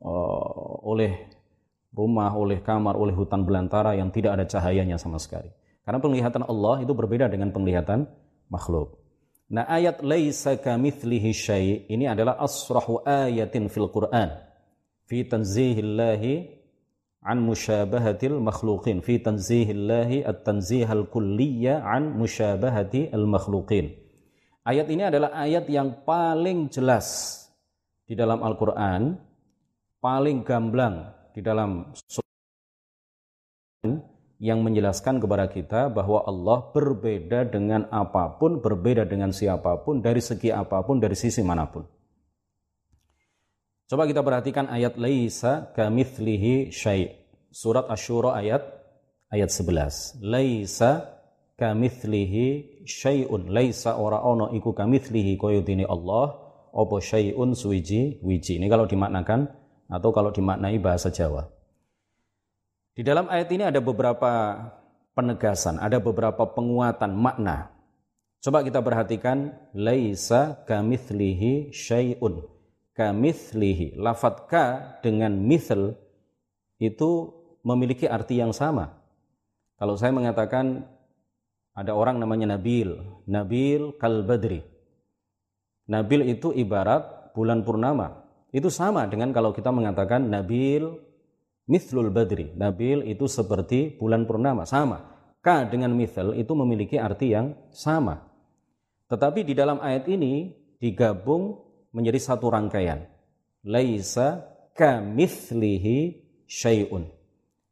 uh, 0.04 0.76
oleh 0.84 1.24
rumah, 1.90 2.30
oleh 2.36 2.60
kamar, 2.62 2.94
oleh 3.00 3.16
hutan 3.16 3.42
belantara 3.42 3.96
yang 3.96 4.12
tidak 4.12 4.38
ada 4.38 4.44
cahayanya 4.46 5.00
sama 5.00 5.16
sekali. 5.16 5.50
Karena 5.82 5.98
penglihatan 5.98 6.44
Allah 6.46 6.84
itu 6.84 6.92
berbeda 6.94 7.26
dengan 7.26 7.50
penglihatan 7.50 8.06
makhluk. 8.52 8.99
Nah, 9.50 9.66
ayat 9.66 10.06
laisa 10.06 10.54
kamitslihi 10.54 11.30
syai. 11.34 11.90
Ini 11.90 12.14
adalah 12.14 12.38
asrahu 12.38 13.02
ayatin 13.02 13.66
fil 13.66 13.90
Quran. 13.90 14.30
Fi 15.10 15.26
tanzihillahi 15.26 16.46
an 17.26 17.42
musyabahatil 17.42 18.38
makhluqin. 18.38 19.02
Fi 19.02 19.18
tanzihillahi 19.18 20.22
at-tanzihal 20.22 21.10
kulliyya 21.10 21.82
an 21.82 22.14
musyabahati 22.14 23.10
al 23.10 23.26
makhluqin. 23.26 23.90
Ayat 24.62 24.86
ini 24.86 25.02
adalah 25.02 25.34
ayat 25.34 25.66
yang 25.66 26.06
paling 26.06 26.70
jelas 26.70 27.42
di 28.06 28.14
dalam 28.14 28.46
Al-Qur'an 28.46 29.18
paling 29.98 30.46
gamblang 30.46 31.10
di 31.34 31.42
dalam 31.42 31.90
yang 34.40 34.64
menjelaskan 34.64 35.20
kepada 35.20 35.52
kita 35.52 35.92
bahwa 35.92 36.24
Allah 36.24 36.72
berbeda 36.72 37.44
dengan 37.52 37.84
apa 37.92 38.40
pun, 38.40 38.64
berbeda 38.64 39.04
dengan 39.04 39.36
siapa 39.36 39.84
pun, 39.84 40.00
dari 40.00 40.24
segi 40.24 40.48
apa 40.48 40.80
pun, 40.80 40.96
dari 40.96 41.12
sisi 41.12 41.44
mana 41.44 41.68
pun. 41.68 41.84
Coba 43.84 44.08
kita 44.08 44.24
perhatikan 44.24 44.72
ayat 44.72 44.96
laisa 44.96 45.68
kamitslihi 45.76 46.72
syai. 46.72 47.20
Surat 47.52 47.84
Asy-Syura 47.92 48.38
ayat 48.40 48.64
ayat 49.28 49.52
11. 49.52 50.24
Laisa 50.24 51.20
kamitslihi 51.60 52.80
syai'un. 52.88 53.52
Laisa 53.52 54.00
ora 54.00 54.24
ono 54.24 54.56
iku 54.56 54.72
kamitslihi 54.72 55.36
koyudini 55.36 55.84
Allah 55.84 56.32
opo 56.72 56.96
syai'un 56.96 57.52
suwiji 57.52 58.24
wiji. 58.24 58.56
Ini 58.56 58.72
kalau 58.72 58.88
dimaknakan 58.88 59.52
atau 59.90 60.10
kalau 60.16 60.32
dimaknai 60.32 60.80
bahasa 60.80 61.12
Jawa. 61.12 61.59
Di 62.94 63.06
dalam 63.06 63.30
ayat 63.30 63.48
ini 63.54 63.64
ada 63.66 63.78
beberapa 63.78 64.58
penegasan, 65.14 65.78
ada 65.78 66.02
beberapa 66.02 66.42
penguatan 66.48 67.14
makna. 67.14 67.70
Coba 68.40 68.64
kita 68.64 68.80
perhatikan 68.80 69.52
laisa 69.76 70.64
kamitslihi 70.64 71.70
syai'un. 71.70 72.40
Kamitslihi, 72.96 74.00
lafat 74.00 74.50
ka 74.50 74.64
dengan 75.04 75.36
mithl 75.36 75.94
itu 76.80 77.30
memiliki 77.60 78.08
arti 78.08 78.40
yang 78.40 78.50
sama. 78.56 78.96
Kalau 79.76 79.94
saya 79.96 80.12
mengatakan 80.12 80.84
ada 81.76 81.92
orang 81.94 82.18
namanya 82.18 82.56
Nabil, 82.56 82.96
Nabil 83.28 83.94
Kalbadri. 83.96 84.64
Nabil 85.86 86.32
itu 86.32 86.50
ibarat 86.52 87.32
bulan 87.32 87.62
purnama. 87.62 88.26
Itu 88.50 88.68
sama 88.68 89.06
dengan 89.06 89.30
kalau 89.30 89.54
kita 89.54 89.70
mengatakan 89.70 90.26
Nabil 90.26 91.09
Mithlul 91.70 92.10
Badri. 92.10 92.50
Nabil 92.58 93.06
itu 93.06 93.30
seperti 93.30 93.94
bulan 93.94 94.26
purnama, 94.26 94.66
sama. 94.66 95.06
Ka 95.38 95.64
dengan 95.70 95.94
mithl 95.94 96.34
itu 96.34 96.52
memiliki 96.52 96.98
arti 96.98 97.32
yang 97.32 97.54
sama. 97.70 98.26
Tetapi 99.06 99.46
di 99.46 99.54
dalam 99.54 99.78
ayat 99.78 100.10
ini 100.10 100.50
digabung 100.82 101.56
menjadi 101.94 102.18
satu 102.18 102.50
rangkaian. 102.50 103.06
Laisa 103.64 104.42
kamithlihi 104.74 106.26
syai'un. 106.44 107.06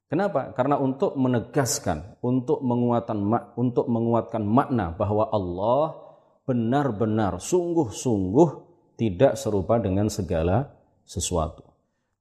Kenapa? 0.09 0.57
Karena 0.57 0.81
untuk 0.81 1.13
menegaskan, 1.21 2.23
untuk 2.25 2.65
menguatkan 2.65 3.19
untuk 3.61 3.85
menguatkan 3.93 4.41
makna 4.41 4.97
bahwa 4.97 5.29
Allah 5.29 6.01
benar-benar 6.49 7.37
sungguh-sungguh 7.37 8.49
tidak 8.97 9.37
serupa 9.37 9.77
dengan 9.77 10.09
segala 10.09 10.73
sesuatu. 11.05 11.61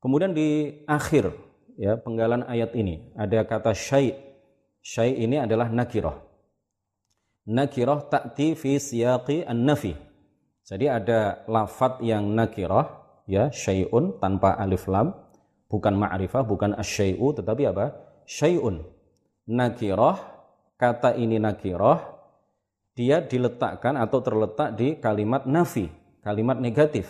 Kemudian 0.04 0.36
di 0.36 0.84
akhir 0.84 1.47
ya 1.78 1.96
penggalan 2.02 2.44
ayat 2.50 2.74
ini. 2.74 3.14
Ada 3.14 3.46
kata 3.46 3.72
syai' 3.72 4.18
syai' 4.82 5.16
ini 5.22 5.38
adalah 5.38 5.70
nakirah. 5.70 6.18
Nakirah 7.48 8.12
ta'ti 8.12 8.58
fi 8.58 8.76
siyaqi 8.76 9.48
an-nafi. 9.48 9.96
Jadi 10.68 10.92
ada 10.92 11.48
lafat 11.48 12.04
yang 12.04 12.28
nakirah 12.36 13.24
ya 13.24 13.48
syai'un 13.54 14.20
tanpa 14.20 14.60
alif 14.60 14.90
lam. 14.92 15.16
Bukan 15.72 15.96
ma'rifah 15.96 16.44
bukan 16.44 16.76
asyai'u 16.76 17.32
tetapi 17.40 17.64
apa? 17.72 17.96
Syai'un. 18.28 18.84
Nakirah 19.48 20.20
kata 20.76 21.16
ini 21.16 21.40
nakirah 21.40 22.18
dia 22.98 23.22
diletakkan 23.22 23.94
atau 23.94 24.20
terletak 24.26 24.74
di 24.74 24.98
kalimat 24.98 25.46
nafi 25.46 25.86
kalimat 26.26 26.58
negatif 26.58 27.06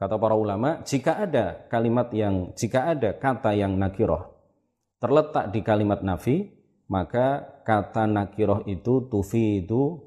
Kata 0.00 0.16
para 0.16 0.32
ulama, 0.32 0.80
jika 0.80 1.20
ada 1.20 1.68
kalimat 1.68 2.08
yang 2.16 2.56
jika 2.56 2.96
ada 2.96 3.12
kata 3.12 3.52
yang 3.52 3.76
nakiroh 3.76 4.32
terletak 4.96 5.52
di 5.52 5.60
kalimat 5.60 6.00
nafi, 6.00 6.48
maka 6.88 7.60
kata 7.68 8.08
nakiroh 8.08 8.64
itu 8.64 9.12
tufidu 9.12 10.00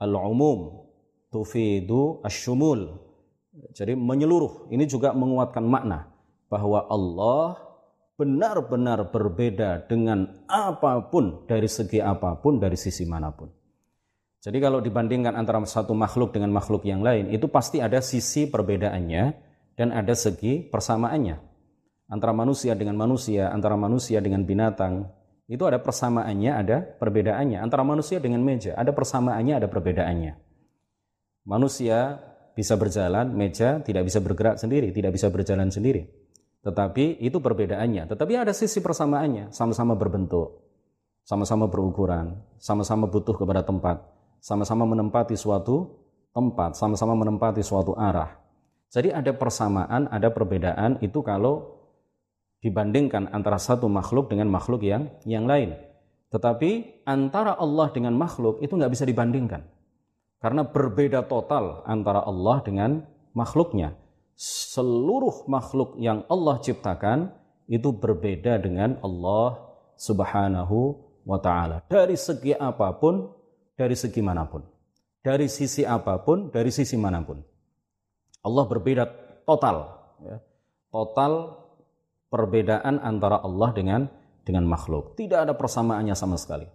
al-umum, 0.00 0.88
tufidu 1.28 2.24
asyumul. 2.24 3.04
Jadi 3.76 3.92
menyeluruh. 3.92 4.72
Ini 4.72 4.88
juga 4.88 5.12
menguatkan 5.12 5.66
makna 5.66 6.08
bahwa 6.48 6.88
Allah 6.88 7.60
benar-benar 8.16 9.12
berbeda 9.12 9.84
dengan 9.92 10.40
apa 10.48 11.04
pun 11.12 11.44
dari 11.44 11.68
segi 11.68 12.00
apa 12.00 12.40
pun 12.40 12.56
dari 12.56 12.80
sisi 12.80 13.04
mana 13.04 13.28
pun. 13.28 13.57
Jadi 14.38 14.62
kalau 14.62 14.78
dibandingkan 14.78 15.34
antara 15.34 15.58
satu 15.66 15.98
makhluk 15.98 16.30
dengan 16.30 16.54
makhluk 16.54 16.86
yang 16.86 17.02
lain, 17.02 17.34
itu 17.34 17.50
pasti 17.50 17.82
ada 17.82 17.98
sisi 17.98 18.46
perbedaannya 18.46 19.24
dan 19.74 19.90
ada 19.90 20.14
segi 20.14 20.62
persamaannya. 20.62 21.42
Antara 22.08 22.30
manusia 22.30 22.78
dengan 22.78 22.94
manusia, 22.94 23.50
antara 23.50 23.74
manusia 23.74 24.22
dengan 24.22 24.46
binatang, 24.46 25.10
itu 25.50 25.60
ada 25.66 25.82
persamaannya, 25.82 26.52
ada 26.54 26.76
perbedaannya. 26.86 27.58
Antara 27.58 27.82
manusia 27.82 28.22
dengan 28.22 28.38
meja, 28.46 28.78
ada 28.78 28.94
persamaannya, 28.94 29.58
ada 29.58 29.68
perbedaannya. 29.68 30.32
Manusia 31.42 32.22
bisa 32.54 32.78
berjalan, 32.78 33.34
meja 33.34 33.82
tidak 33.82 34.06
bisa 34.06 34.22
bergerak 34.22 34.56
sendiri, 34.62 34.94
tidak 34.94 35.18
bisa 35.18 35.34
berjalan 35.34 35.68
sendiri. 35.68 36.06
Tetapi 36.62 37.18
itu 37.26 37.42
perbedaannya. 37.42 38.06
Tetapi 38.06 38.32
ada 38.38 38.54
sisi 38.54 38.78
persamaannya, 38.78 39.50
sama-sama 39.50 39.98
berbentuk, 39.98 40.62
sama-sama 41.26 41.66
berukuran, 41.66 42.38
sama-sama 42.62 43.10
butuh 43.10 43.34
kepada 43.34 43.66
tempat 43.66 44.17
sama-sama 44.38 44.86
menempati 44.86 45.34
suatu 45.34 45.98
tempat, 46.34 46.78
sama-sama 46.78 47.18
menempati 47.18 47.62
suatu 47.62 47.94
arah. 47.98 48.38
Jadi 48.88 49.12
ada 49.12 49.34
persamaan, 49.36 50.08
ada 50.08 50.32
perbedaan 50.32 50.96
itu 51.04 51.20
kalau 51.20 51.76
dibandingkan 52.64 53.30
antara 53.30 53.60
satu 53.60 53.86
makhluk 53.86 54.32
dengan 54.32 54.48
makhluk 54.48 54.82
yang 54.82 55.12
yang 55.28 55.44
lain. 55.44 55.76
Tetapi 56.28 57.04
antara 57.08 57.56
Allah 57.56 57.88
dengan 57.92 58.16
makhluk 58.16 58.60
itu 58.60 58.72
nggak 58.76 58.92
bisa 58.92 59.04
dibandingkan. 59.04 59.64
Karena 60.38 60.62
berbeda 60.62 61.26
total 61.26 61.82
antara 61.84 62.22
Allah 62.22 62.62
dengan 62.62 63.02
makhluknya. 63.34 63.96
Seluruh 64.38 65.50
makhluk 65.50 65.98
yang 65.98 66.22
Allah 66.30 66.62
ciptakan 66.62 67.34
itu 67.66 67.90
berbeda 67.90 68.56
dengan 68.62 68.96
Allah 69.02 69.58
Subhanahu 69.98 70.94
wa 71.26 71.38
taala. 71.42 71.82
Dari 71.90 72.14
segi 72.14 72.54
apa 72.54 72.94
pun 72.96 73.28
dari 73.78 73.94
segi 73.94 74.18
mana 74.18 74.50
pun. 74.50 74.66
Dari 75.22 75.46
sisi 75.46 75.86
apa 75.86 76.18
pun, 76.26 76.50
dari 76.50 76.74
sisi 76.74 76.98
mana 76.98 77.22
pun. 77.22 77.38
Allah 78.42 78.64
berbeda 78.66 79.04
total. 79.46 79.76
Ya. 80.26 80.42
Total 80.90 81.54
perbedaan 82.26 82.98
antara 82.98 83.38
Allah 83.38 83.70
dengan 83.70 84.10
dengan 84.42 84.66
makhluk. 84.66 85.14
Tidak 85.14 85.46
ada 85.46 85.54
persamaannya 85.54 86.18
sama 86.18 86.34
sekali. 86.40 86.66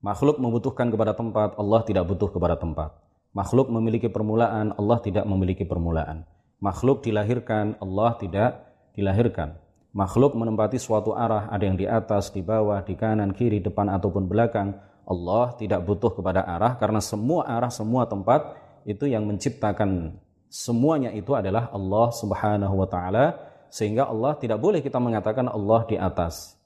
Makhluk 0.00 0.40
membutuhkan 0.40 0.88
kepada 0.88 1.12
tempat, 1.12 1.56
Allah 1.58 1.80
tidak 1.84 2.08
butuh 2.08 2.32
kepada 2.32 2.56
tempat. 2.56 2.96
Makhluk 3.36 3.68
memiliki 3.68 4.08
permulaan, 4.08 4.72
Allah 4.76 4.98
tidak 5.00 5.24
memiliki 5.28 5.64
permulaan. 5.68 6.24
Makhluk 6.60 7.04
dilahirkan, 7.04 7.76
Allah 7.80 8.16
tidak 8.20 8.50
dilahirkan. 8.96 9.56
Makhluk 9.90 10.36
menempati 10.36 10.76
suatu 10.76 11.16
arah, 11.16 11.48
ada 11.48 11.64
yang 11.64 11.76
di 11.76 11.88
atas, 11.88 12.32
di 12.32 12.44
bawah, 12.44 12.80
di 12.84 12.94
kanan, 12.94 13.32
kiri, 13.32 13.60
depan 13.60 13.88
ataupun 13.92 14.28
belakang. 14.28 14.76
Allah 15.06 15.56
tidak 15.58 15.82
butuh 15.82 16.12
kepada 16.14 16.44
arah 16.44 16.76
karena 16.78 17.02
semua 17.02 17.46
arah, 17.46 17.72
semua 17.72 18.06
tempat 18.06 18.54
itu 18.84 19.08
yang 19.08 19.26
menciptakan 19.26 20.16
semuanya 20.50 21.14
itu 21.14 21.32
adalah 21.32 21.70
Allah 21.70 22.08
Subhanahu 22.10 22.74
wa 22.74 22.88
taala 22.90 23.38
sehingga 23.70 24.10
Allah 24.10 24.34
tidak 24.36 24.58
boleh 24.58 24.82
kita 24.82 24.98
mengatakan 24.98 25.46
Allah 25.46 25.86
di 25.86 25.96
atas. 25.96 26.58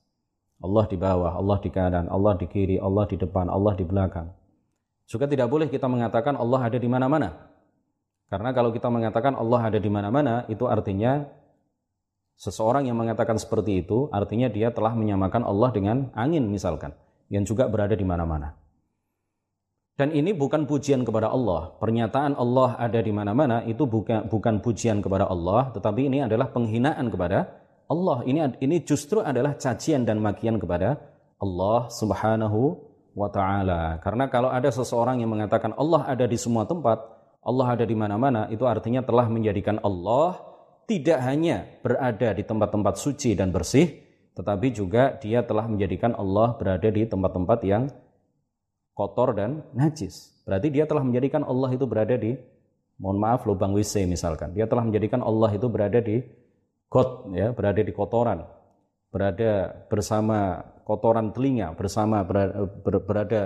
Allah 0.64 0.88
di 0.88 0.96
bawah, 0.96 1.36
Allah 1.36 1.58
di 1.60 1.68
kanan, 1.68 2.08
Allah 2.08 2.40
di 2.40 2.48
kiri, 2.48 2.80
Allah 2.80 3.04
di 3.04 3.20
depan, 3.20 3.52
Allah 3.52 3.76
di 3.76 3.84
belakang. 3.84 4.32
Juga 5.04 5.28
tidak 5.28 5.52
boleh 5.52 5.68
kita 5.68 5.84
mengatakan 5.84 6.40
Allah 6.40 6.72
ada 6.72 6.78
di 6.80 6.88
mana-mana. 6.88 7.52
Karena 8.32 8.56
kalau 8.56 8.72
kita 8.72 8.88
mengatakan 8.88 9.36
Allah 9.36 9.68
ada 9.68 9.76
di 9.76 9.90
mana-mana, 9.92 10.48
itu 10.48 10.64
artinya 10.64 11.28
seseorang 12.40 12.88
yang 12.88 12.96
mengatakan 12.96 13.36
seperti 13.36 13.84
itu, 13.84 14.08
artinya 14.08 14.48
dia 14.48 14.72
telah 14.72 14.96
menyamakan 14.96 15.44
Allah 15.44 15.68
dengan 15.68 16.08
angin 16.16 16.48
misalkan 16.48 16.96
yang 17.28 17.44
juga 17.44 17.68
berada 17.68 17.96
di 17.96 18.04
mana-mana. 18.04 18.56
Dan 19.94 20.10
ini 20.10 20.34
bukan 20.34 20.66
pujian 20.66 21.06
kepada 21.06 21.30
Allah. 21.30 21.78
Pernyataan 21.78 22.34
Allah 22.34 22.74
ada 22.82 22.98
di 22.98 23.14
mana-mana 23.14 23.62
itu 23.62 23.86
bukan 23.86 24.26
bukan 24.26 24.58
pujian 24.58 24.98
kepada 24.98 25.30
Allah, 25.30 25.70
tetapi 25.70 26.10
ini 26.10 26.18
adalah 26.26 26.50
penghinaan 26.50 27.06
kepada 27.14 27.62
Allah. 27.86 28.26
Ini 28.26 28.58
ini 28.58 28.82
justru 28.82 29.22
adalah 29.22 29.54
cacian 29.54 30.02
dan 30.02 30.18
makian 30.18 30.58
kepada 30.58 30.98
Allah 31.38 31.86
Subhanahu 31.94 32.74
wa 33.14 33.30
taala. 33.30 34.02
Karena 34.02 34.26
kalau 34.26 34.50
ada 34.50 34.66
seseorang 34.66 35.22
yang 35.22 35.30
mengatakan 35.30 35.70
Allah 35.78 36.02
ada 36.10 36.26
di 36.26 36.34
semua 36.34 36.66
tempat, 36.66 36.98
Allah 37.46 37.78
ada 37.78 37.86
di 37.86 37.94
mana-mana, 37.94 38.50
itu 38.50 38.66
artinya 38.66 38.98
telah 39.06 39.30
menjadikan 39.30 39.78
Allah 39.78 40.42
tidak 40.84 41.22
hanya 41.24 41.64
berada 41.80 42.36
di 42.36 42.42
tempat-tempat 42.44 42.94
suci 43.00 43.32
dan 43.32 43.54
bersih, 43.54 43.88
tetapi 44.34 44.74
juga 44.74 45.14
dia 45.22 45.46
telah 45.46 45.70
menjadikan 45.70 46.10
Allah 46.18 46.58
berada 46.58 46.90
di 46.90 47.06
tempat-tempat 47.06 47.58
yang 47.62 47.86
kotor 48.94 49.34
dan 49.34 49.62
najis. 49.70 50.34
Berarti 50.42 50.68
dia 50.74 50.84
telah 50.90 51.06
menjadikan 51.06 51.46
Allah 51.46 51.70
itu 51.70 51.86
berada 51.86 52.18
di 52.18 52.34
mohon 52.98 53.18
maaf 53.18 53.46
lubang 53.46 53.74
WC 53.74 54.06
misalkan. 54.10 54.50
Dia 54.54 54.66
telah 54.66 54.82
menjadikan 54.86 55.22
Allah 55.22 55.50
itu 55.54 55.66
berada 55.70 56.02
di 56.02 56.22
got 56.90 57.30
ya, 57.30 57.54
berada 57.54 57.80
di 57.82 57.92
kotoran. 57.94 58.42
Berada 59.14 59.70
bersama 59.86 60.66
kotoran 60.82 61.30
telinga, 61.30 61.70
bersama 61.78 62.26
berada, 62.26 62.66
berada 62.82 63.42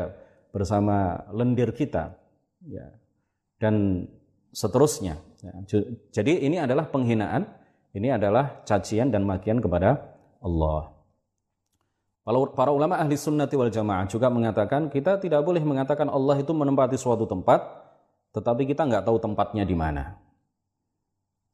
bersama 0.49 1.29
lendir 1.37 1.77
kita, 1.77 2.17
ya, 2.65 2.89
dan 3.61 4.09
seterusnya. 4.57 5.21
Ya, 5.45 5.53
jadi 6.09 6.41
ini 6.41 6.57
adalah 6.57 6.89
penghinaan, 6.89 7.45
ini 7.93 8.09
adalah 8.09 8.65
cacian 8.65 9.13
dan 9.13 9.29
makian 9.29 9.61
kepada 9.61 10.18
Allah. 10.39 10.99
Para 12.29 12.69
ulama 12.77 13.01
ahli 13.01 13.17
sunnati 13.17 13.57
wal 13.57 13.73
jamaah 13.73 14.05
juga 14.05 14.29
mengatakan 14.29 14.93
kita 14.93 15.17
tidak 15.17 15.41
boleh 15.41 15.65
mengatakan 15.65 16.13
Allah 16.13 16.37
itu 16.37 16.53
menempati 16.53 17.01
suatu 17.01 17.25
tempat, 17.25 17.65
tetapi 18.37 18.69
kita 18.69 18.85
nggak 18.85 19.09
tahu 19.09 19.17
tempatnya 19.17 19.65
di 19.65 19.73
mana. 19.73 20.21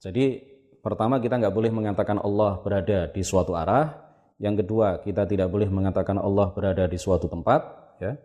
Jadi 0.02 0.42
pertama 0.82 1.22
kita 1.22 1.38
nggak 1.38 1.54
boleh 1.54 1.70
mengatakan 1.70 2.18
Allah 2.18 2.58
berada 2.58 3.06
di 3.06 3.22
suatu 3.22 3.54
arah. 3.54 4.02
Yang 4.42 4.66
kedua 4.66 4.98
kita 4.98 5.24
tidak 5.30 5.46
boleh 5.46 5.70
mengatakan 5.70 6.18
Allah 6.18 6.50
berada 6.50 6.90
di 6.90 6.98
suatu 6.98 7.30
tempat. 7.30 7.60
Ya. 8.02 8.18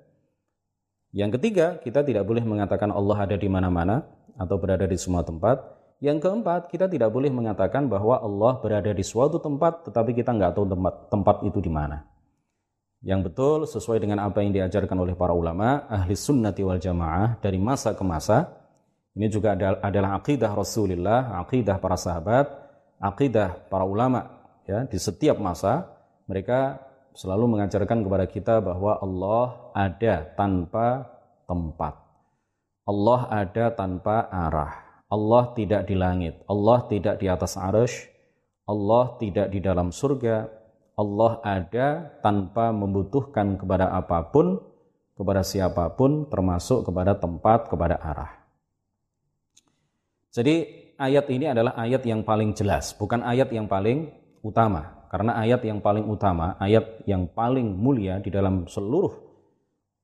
Yang 1.14 1.38
ketiga 1.38 1.78
kita 1.78 2.02
tidak 2.02 2.26
boleh 2.26 2.42
mengatakan 2.42 2.90
Allah 2.90 3.30
ada 3.30 3.38
di 3.38 3.46
mana-mana 3.46 4.10
atau 4.42 4.58
berada 4.58 4.90
di 4.90 4.98
semua 4.98 5.22
tempat. 5.22 5.79
Yang 6.00 6.24
keempat, 6.24 6.72
kita 6.72 6.88
tidak 6.88 7.12
boleh 7.12 7.28
mengatakan 7.28 7.92
bahwa 7.92 8.24
Allah 8.24 8.56
berada 8.64 8.92
di 8.96 9.04
suatu 9.04 9.36
tempat, 9.36 9.84
tetapi 9.84 10.16
kita 10.16 10.32
nggak 10.32 10.56
tahu 10.56 10.66
tempat 10.72 10.94
tempat 11.12 11.36
itu 11.44 11.60
di 11.60 11.68
mana. 11.68 12.08
Yang 13.04 13.32
betul 13.32 13.60
sesuai 13.68 14.00
dengan 14.04 14.24
apa 14.24 14.40
yang 14.40 14.56
diajarkan 14.56 14.96
oleh 14.96 15.16
para 15.16 15.32
ulama 15.36 15.88
ahli 15.88 16.16
sunnati 16.16 16.64
wal 16.64 16.80
jamaah 16.80 17.40
dari 17.40 17.56
masa 17.56 17.96
ke 17.96 18.04
masa 18.04 18.52
ini 19.16 19.32
juga 19.32 19.56
adalah 19.56 20.20
akidah 20.20 20.52
Rasulullah 20.52 21.40
akidah 21.40 21.80
para 21.80 21.96
sahabat 21.96 22.52
akidah 23.00 23.56
para 23.72 23.88
ulama 23.88 24.44
ya 24.68 24.84
di 24.84 25.00
setiap 25.00 25.40
masa 25.40 25.88
mereka 26.28 26.84
selalu 27.16 27.56
mengajarkan 27.56 28.04
kepada 28.04 28.26
kita 28.28 28.56
bahwa 28.60 29.00
Allah 29.00 29.72
ada 29.72 30.16
tanpa 30.36 31.08
tempat. 31.48 31.96
Allah 32.84 33.20
ada 33.32 33.66
tanpa 33.72 34.28
arah 34.28 34.89
Allah 35.10 35.54
tidak 35.58 35.90
di 35.90 35.96
langit 35.98 36.38
Allah 36.46 36.86
tidak 36.86 37.18
di 37.18 37.28
atas 37.28 37.58
arsh 37.58 38.08
Allah 38.70 39.18
tidak 39.18 39.50
di 39.50 39.60
dalam 39.60 39.90
surga 39.90 40.60
Allah 41.00 41.40
ada 41.48 42.12
tanpa 42.20 42.76
membutuhkan 42.76 43.56
kepada 43.56 43.88
apa 43.96 44.20
pun, 44.28 44.60
kepada 45.16 45.48
siapa 45.48 45.96
pun, 45.96 46.28
termasuk 46.28 46.84
kepada 46.84 47.16
tempat, 47.16 47.72
kepada 47.72 47.96
arah. 47.96 48.36
Jadi 50.36 50.68
ayat 51.00 51.26
ini 51.32 51.48
adalah 51.48 51.80
ayat 51.80 52.04
yang 52.04 52.28
paling 52.28 52.52
jelas, 52.52 52.92
bukan 53.00 53.24
ayat 53.24 53.48
yang 53.56 53.72
paling 53.72 54.12
utama. 54.44 55.08
Karena 55.10 55.40
ayat 55.40 55.64
yang 55.66 55.80
paling 55.82 56.06
utama, 56.06 56.60
ayat 56.60 57.02
yang 57.08 57.26
paling 57.32 57.66
mulia 57.66 58.22
di 58.22 58.30
dalam 58.30 58.70
seluruh 58.70 59.10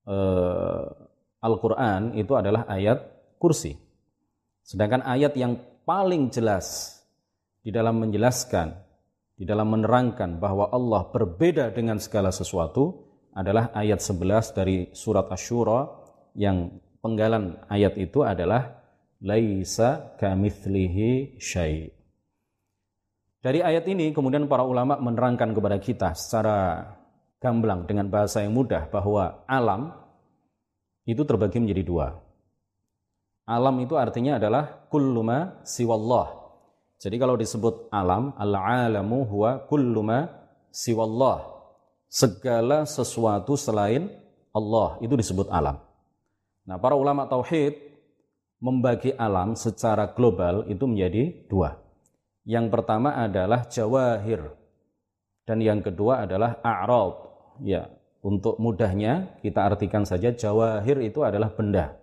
uh, 0.10 0.90
Al-Quran 1.44 2.18
itu 2.18 2.34
adalah 2.34 2.66
ayat 2.66 3.06
kursi. 3.38 3.85
Sedangkan 4.66 5.06
ayat 5.06 5.38
yang 5.38 5.62
paling 5.86 6.34
jelas 6.34 6.98
di 7.62 7.70
dalam 7.70 8.02
menjelaskan 8.02 8.74
di 9.38 9.46
dalam 9.46 9.70
menerangkan 9.70 10.42
bahwa 10.42 10.74
Allah 10.74 11.06
berbeda 11.12 11.70
dengan 11.70 12.02
segala 12.02 12.34
sesuatu 12.34 13.06
adalah 13.36 13.70
ayat 13.76 14.02
11 14.02 14.58
dari 14.58 14.78
surat 14.96 15.28
Asy-Syura 15.28 15.86
yang 16.40 16.82
penggalan 17.04 17.62
ayat 17.68 18.00
itu 18.00 18.24
adalah 18.24 18.82
laisa 19.20 20.16
kamitslihi 20.18 21.38
syai. 21.38 21.92
Dari 23.44 23.62
ayat 23.62 23.86
ini 23.86 24.10
kemudian 24.16 24.50
para 24.50 24.66
ulama 24.66 24.98
menerangkan 24.98 25.54
kepada 25.54 25.78
kita 25.78 26.18
secara 26.18 26.90
gamblang 27.38 27.86
dengan 27.86 28.10
bahasa 28.10 28.42
yang 28.42 28.58
mudah 28.58 28.90
bahwa 28.90 29.46
alam 29.46 29.94
itu 31.06 31.22
terbagi 31.22 31.62
menjadi 31.62 31.84
dua. 31.86 32.25
Alam 33.46 33.78
itu 33.86 33.94
artinya 33.94 34.42
adalah 34.42 34.90
kulluma 34.90 35.62
siwallah 35.62 36.46
jadi 37.06 37.22
kalau 37.22 37.36
disebut 37.36 37.92
alam, 37.92 38.32
al-alamu 38.40 39.28
huwa 39.28 39.68
kullu 39.68 40.02
ma 40.02 40.26
siwallah. 40.72 41.54
Segala 42.08 42.88
sesuatu 42.88 43.60
selain 43.60 44.08
Allah 44.56 44.96
itu 45.04 45.14
disebut 45.20 45.52
alam. 45.52 45.78
Nah, 46.64 46.80
para 46.80 46.96
ulama 46.96 47.28
tauhid 47.28 47.76
membagi 48.64 49.12
alam 49.20 49.54
secara 49.60 50.16
global 50.16 50.64
itu 50.72 50.88
menjadi 50.88 51.46
dua. 51.52 51.76
Yang 52.48 52.72
pertama 52.72 53.14
adalah 53.20 53.68
jawahir 53.68 54.42
dan 55.44 55.60
yang 55.60 55.84
kedua 55.84 56.24
adalah 56.24 56.58
a'rad. 56.64 57.14
Ya, 57.62 57.92
untuk 58.24 58.58
mudahnya 58.58 59.38
kita 59.44 59.62
artikan 59.62 60.08
saja 60.08 60.32
jawahir 60.32 61.04
itu 61.04 61.22
adalah 61.22 61.52
benda. 61.52 62.00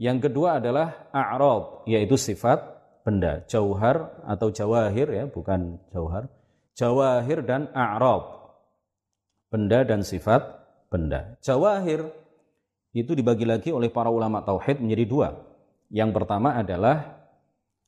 Yang 0.00 0.32
kedua 0.32 0.56
adalah 0.56 1.12
a'rad 1.12 1.84
yaitu 1.84 2.16
sifat 2.16 2.56
benda. 3.04 3.44
Jauhar 3.44 4.24
atau 4.24 4.48
jawahir 4.48 5.12
ya, 5.12 5.24
bukan 5.28 5.76
jauhar. 5.92 6.32
Jawahir 6.72 7.44
dan 7.44 7.68
a'rab. 7.76 8.56
Benda 9.52 9.84
dan 9.84 10.00
sifat 10.00 10.40
benda. 10.88 11.36
Jawahir 11.44 12.08
itu 12.96 13.12
dibagi 13.12 13.44
lagi 13.44 13.70
oleh 13.76 13.92
para 13.92 14.08
ulama 14.08 14.40
tauhid 14.40 14.80
menjadi 14.80 15.04
dua. 15.04 15.28
Yang 15.92 16.10
pertama 16.16 16.56
adalah 16.56 17.20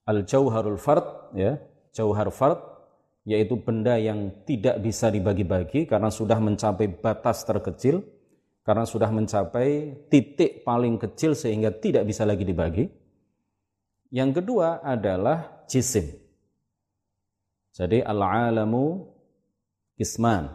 al-jauharul 0.04 0.76
fard 0.76 1.32
ya, 1.32 1.56
jauhar 1.96 2.28
fard 2.28 2.60
yaitu 3.24 3.56
benda 3.56 3.96
yang 3.96 4.44
tidak 4.44 4.82
bisa 4.82 5.08
dibagi-bagi 5.08 5.86
karena 5.86 6.10
sudah 6.10 6.36
mencapai 6.42 6.90
batas 6.90 7.46
terkecil, 7.46 8.04
karena 8.62 8.86
sudah 8.86 9.10
mencapai 9.10 10.06
titik 10.06 10.62
paling 10.62 10.98
kecil 10.98 11.34
sehingga 11.34 11.74
tidak 11.74 12.06
bisa 12.06 12.22
lagi 12.22 12.46
dibagi. 12.46 12.84
Yang 14.12 14.42
kedua 14.42 14.84
adalah 14.84 15.66
jisim. 15.66 16.04
Jadi 17.72 18.04
al-alamu 18.04 19.08
kisman, 19.96 20.52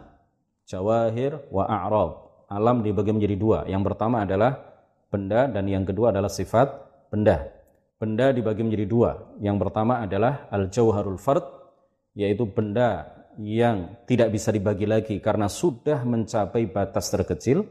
jawahir 0.64 1.36
wa 1.50 1.66
a'rab. 1.66 2.10
Alam 2.48 2.80
dibagi 2.80 3.12
menjadi 3.12 3.36
dua. 3.36 3.58
Yang 3.68 3.92
pertama 3.92 4.24
adalah 4.24 4.56
benda 5.12 5.50
dan 5.50 5.68
yang 5.68 5.84
kedua 5.84 6.14
adalah 6.14 6.32
sifat 6.32 6.68
benda. 7.12 7.44
Benda 7.98 8.30
dibagi 8.30 8.62
menjadi 8.62 8.86
dua. 8.86 9.10
Yang 9.42 9.68
pertama 9.68 10.00
adalah 10.00 10.46
al-jauharul 10.54 11.18
fard, 11.18 11.44
yaitu 12.14 12.46
benda 12.46 13.10
yang 13.42 13.98
tidak 14.06 14.32
bisa 14.34 14.54
dibagi 14.54 14.86
lagi 14.86 15.18
karena 15.18 15.50
sudah 15.50 16.06
mencapai 16.06 16.70
batas 16.70 17.10
terkecil. 17.10 17.66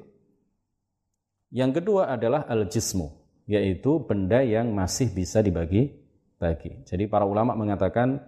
Yang 1.47 1.81
kedua 1.81 2.11
adalah 2.11 2.43
al-jismu, 2.43 3.07
yaitu 3.47 4.03
benda 4.03 4.43
yang 4.43 4.75
masih 4.75 5.07
bisa 5.15 5.39
dibagi-bagi. 5.39 6.83
Jadi 6.83 7.07
para 7.07 7.23
ulama 7.23 7.55
mengatakan 7.55 8.19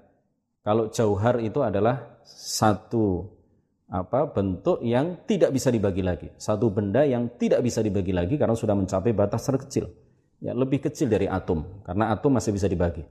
kalau 0.63 0.87
jauhar 0.87 1.43
itu 1.43 1.59
adalah 1.59 2.23
satu 2.23 3.27
apa 3.89 4.29
bentuk 4.31 4.79
yang 4.85 5.25
tidak 5.27 5.51
bisa 5.51 5.67
dibagi 5.67 5.99
lagi, 6.05 6.31
satu 6.39 6.71
benda 6.71 7.03
yang 7.03 7.27
tidak 7.35 7.59
bisa 7.65 7.83
dibagi 7.83 8.15
lagi 8.15 8.39
karena 8.39 8.55
sudah 8.55 8.77
mencapai 8.77 9.11
batas 9.11 9.43
terkecil. 9.43 9.91
Ya, 10.39 10.55
lebih 10.55 10.79
kecil 10.79 11.11
dari 11.11 11.27
atom 11.27 11.83
karena 11.83 12.15
atom 12.15 12.39
masih 12.39 12.55
bisa 12.55 12.71
dibagi. 12.71 13.03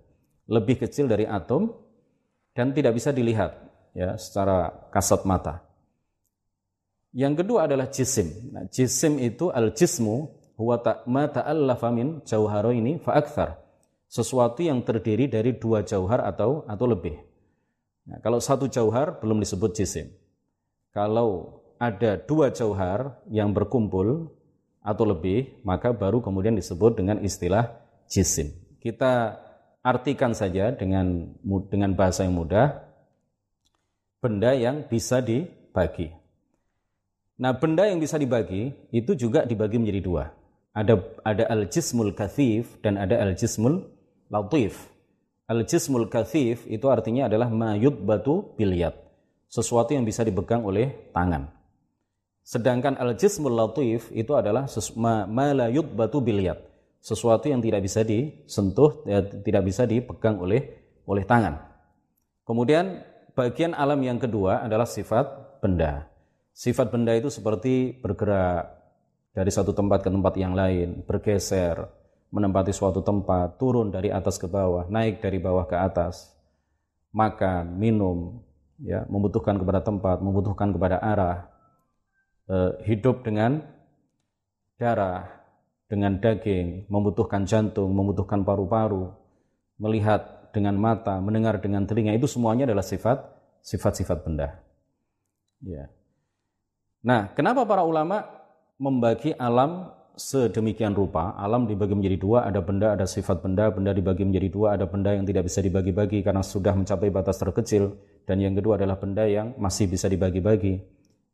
Lebih 0.49 0.89
kecil 0.89 1.05
dari 1.05 1.29
atom 1.29 1.69
dan 2.57 2.73
tidak 2.73 2.97
bisa 2.97 3.13
dilihat 3.13 3.61
ya 3.93 4.17
secara 4.17 4.89
kasat 4.89 5.29
mata. 5.29 5.68
Yang 7.13 7.45
kedua 7.45 7.65
adalah 7.65 7.89
jisim. 7.89 8.53
Nah, 8.53 8.69
jisim 8.69 9.17
itu 9.17 9.49
al-jismu 9.49 10.29
huwa 10.61 10.77
ma 11.09 11.25
ta'allafa 11.31 11.89
min 11.95 12.21
jauharaini 12.27 13.01
fa 13.01 13.17
akthar. 13.17 13.63
Sesuatu 14.09 14.65
yang 14.65 14.85
terdiri 14.85 15.29
dari 15.29 15.57
dua 15.57 15.85
jauhar 15.85 16.25
atau 16.25 16.65
atau 16.69 16.87
lebih. 16.89 17.17
Nah, 18.09 18.21
kalau 18.25 18.41
satu 18.41 18.69
jauhar 18.69 19.21
belum 19.21 19.41
disebut 19.41 19.71
jisim. 19.77 20.09
Kalau 20.93 21.61
ada 21.77 22.17
dua 22.17 22.51
jauhar 22.51 23.21
yang 23.29 23.53
berkumpul 23.53 24.33
atau 24.81 25.05
lebih, 25.05 25.61
maka 25.63 25.93
baru 25.93 26.25
kemudian 26.25 26.57
disebut 26.57 26.97
dengan 26.97 27.21
istilah 27.21 27.69
jisim. 28.09 28.51
Kita 28.81 29.37
artikan 29.85 30.33
saja 30.33 30.73
dengan 30.73 31.37
dengan 31.69 31.93
bahasa 31.95 32.25
yang 32.25 32.35
mudah 32.35 32.89
benda 34.19 34.57
yang 34.57 34.89
bisa 34.89 35.23
dibagi. 35.23 36.11
Nah, 37.39 37.55
benda 37.55 37.87
yang 37.87 38.03
bisa 38.03 38.19
dibagi 38.19 38.75
itu 38.91 39.15
juga 39.15 39.47
dibagi 39.47 39.79
menjadi 39.79 40.03
dua. 40.03 40.25
Ada 40.75 40.99
ada 41.23 41.45
al-jismul 41.47 42.11
kathif 42.11 42.83
dan 42.83 42.99
ada 42.99 43.15
al-jismul 43.23 43.87
latif. 44.27 44.91
Al-jismul 45.47 46.11
kathif 46.11 46.67
itu 46.67 46.91
artinya 46.91 47.31
adalah 47.31 47.47
mayud 47.47 48.03
batu 48.03 48.59
biliat. 48.59 48.93
Sesuatu 49.47 49.95
yang 49.95 50.03
bisa 50.03 50.27
dipegang 50.27 50.67
oleh 50.67 51.15
tangan. 51.15 51.49
Sedangkan 52.43 52.99
al-jismul 52.99 53.55
latif 53.55 54.11
itu 54.11 54.35
adalah 54.35 54.67
ma, 54.99 55.25
ma 55.25 55.55
la 55.55 55.71
batu 55.71 56.19
biliat. 56.19 56.59
Sesuatu 56.99 57.47
yang 57.47 57.63
tidak 57.63 57.87
bisa 57.87 58.03
disentuh, 58.03 59.07
ya, 59.07 59.23
tidak 59.23 59.63
bisa 59.63 59.87
dipegang 59.87 60.43
oleh 60.43 60.75
oleh 61.07 61.23
tangan. 61.23 61.55
Kemudian 62.43 63.07
bagian 63.39 63.73
alam 63.79 64.03
yang 64.03 64.19
kedua 64.19 64.67
adalah 64.67 64.85
sifat 64.85 65.61
benda. 65.63 66.08
Sifat 66.59 66.91
benda 66.91 67.15
itu 67.15 67.31
seperti 67.31 67.95
bergerak 68.03 68.67
dari 69.31 69.47
satu 69.47 69.71
tempat 69.71 70.03
ke 70.03 70.11
tempat 70.11 70.35
yang 70.35 70.59
lain, 70.59 71.07
bergeser, 71.07 71.87
menempati 72.35 72.75
suatu 72.75 72.99
tempat, 72.99 73.63
turun 73.63 73.95
dari 73.95 74.11
atas 74.11 74.43
ke 74.43 74.51
bawah, 74.51 74.91
naik 74.91 75.23
dari 75.23 75.39
bawah 75.39 75.71
ke 75.71 75.79
atas, 75.79 76.35
makan, 77.15 77.79
minum, 77.79 78.43
ya, 78.83 79.07
membutuhkan 79.07 79.55
kepada 79.55 79.87
tempat, 79.87 80.19
membutuhkan 80.19 80.75
kepada 80.75 80.99
arah, 80.99 81.47
eh, 82.51 82.73
hidup 82.91 83.23
dengan 83.23 83.63
darah, 84.83 85.31
dengan 85.87 86.19
daging, 86.19 86.91
membutuhkan 86.91 87.47
jantung, 87.47 87.95
membutuhkan 87.95 88.43
paru-paru, 88.43 89.15
melihat 89.79 90.51
dengan 90.51 90.75
mata, 90.75 91.23
mendengar 91.23 91.63
dengan 91.63 91.87
telinga, 91.87 92.19
itu 92.19 92.27
semuanya 92.27 92.67
adalah 92.67 92.83
sifat 92.83 93.23
sifat-sifat 93.63 94.27
benda. 94.27 94.59
Ya. 95.63 95.87
Nah, 97.05 97.31
kenapa 97.31 97.63
para 97.63 97.87
ulama 97.87 98.27
membagi 98.79 99.31
alam 99.39 99.95
sedemikian 100.19 100.99
rupa, 100.99 101.39
alam 101.39 101.71
dibagi 101.71 101.95
menjadi 101.95 102.19
dua, 102.19 102.39
ada 102.43 102.59
benda, 102.59 102.99
ada 102.99 103.07
sifat 103.07 103.39
benda, 103.39 103.71
benda 103.71 103.95
dibagi 103.95 104.27
menjadi 104.27 104.49
dua, 104.51 104.67
ada 104.75 104.91
benda 104.91 105.15
yang 105.15 105.23
tidak 105.23 105.47
bisa 105.47 105.63
dibagi-bagi 105.63 106.27
karena 106.27 106.43
sudah 106.43 106.75
mencapai 106.75 107.15
batas 107.15 107.39
terkecil, 107.39 107.95
dan 108.27 108.43
yang 108.43 108.59
kedua 108.59 108.83
adalah 108.83 108.99
benda 108.99 109.23
yang 109.31 109.55
masih 109.63 109.87
bisa 109.87 110.11
dibagi-bagi. 110.11 110.83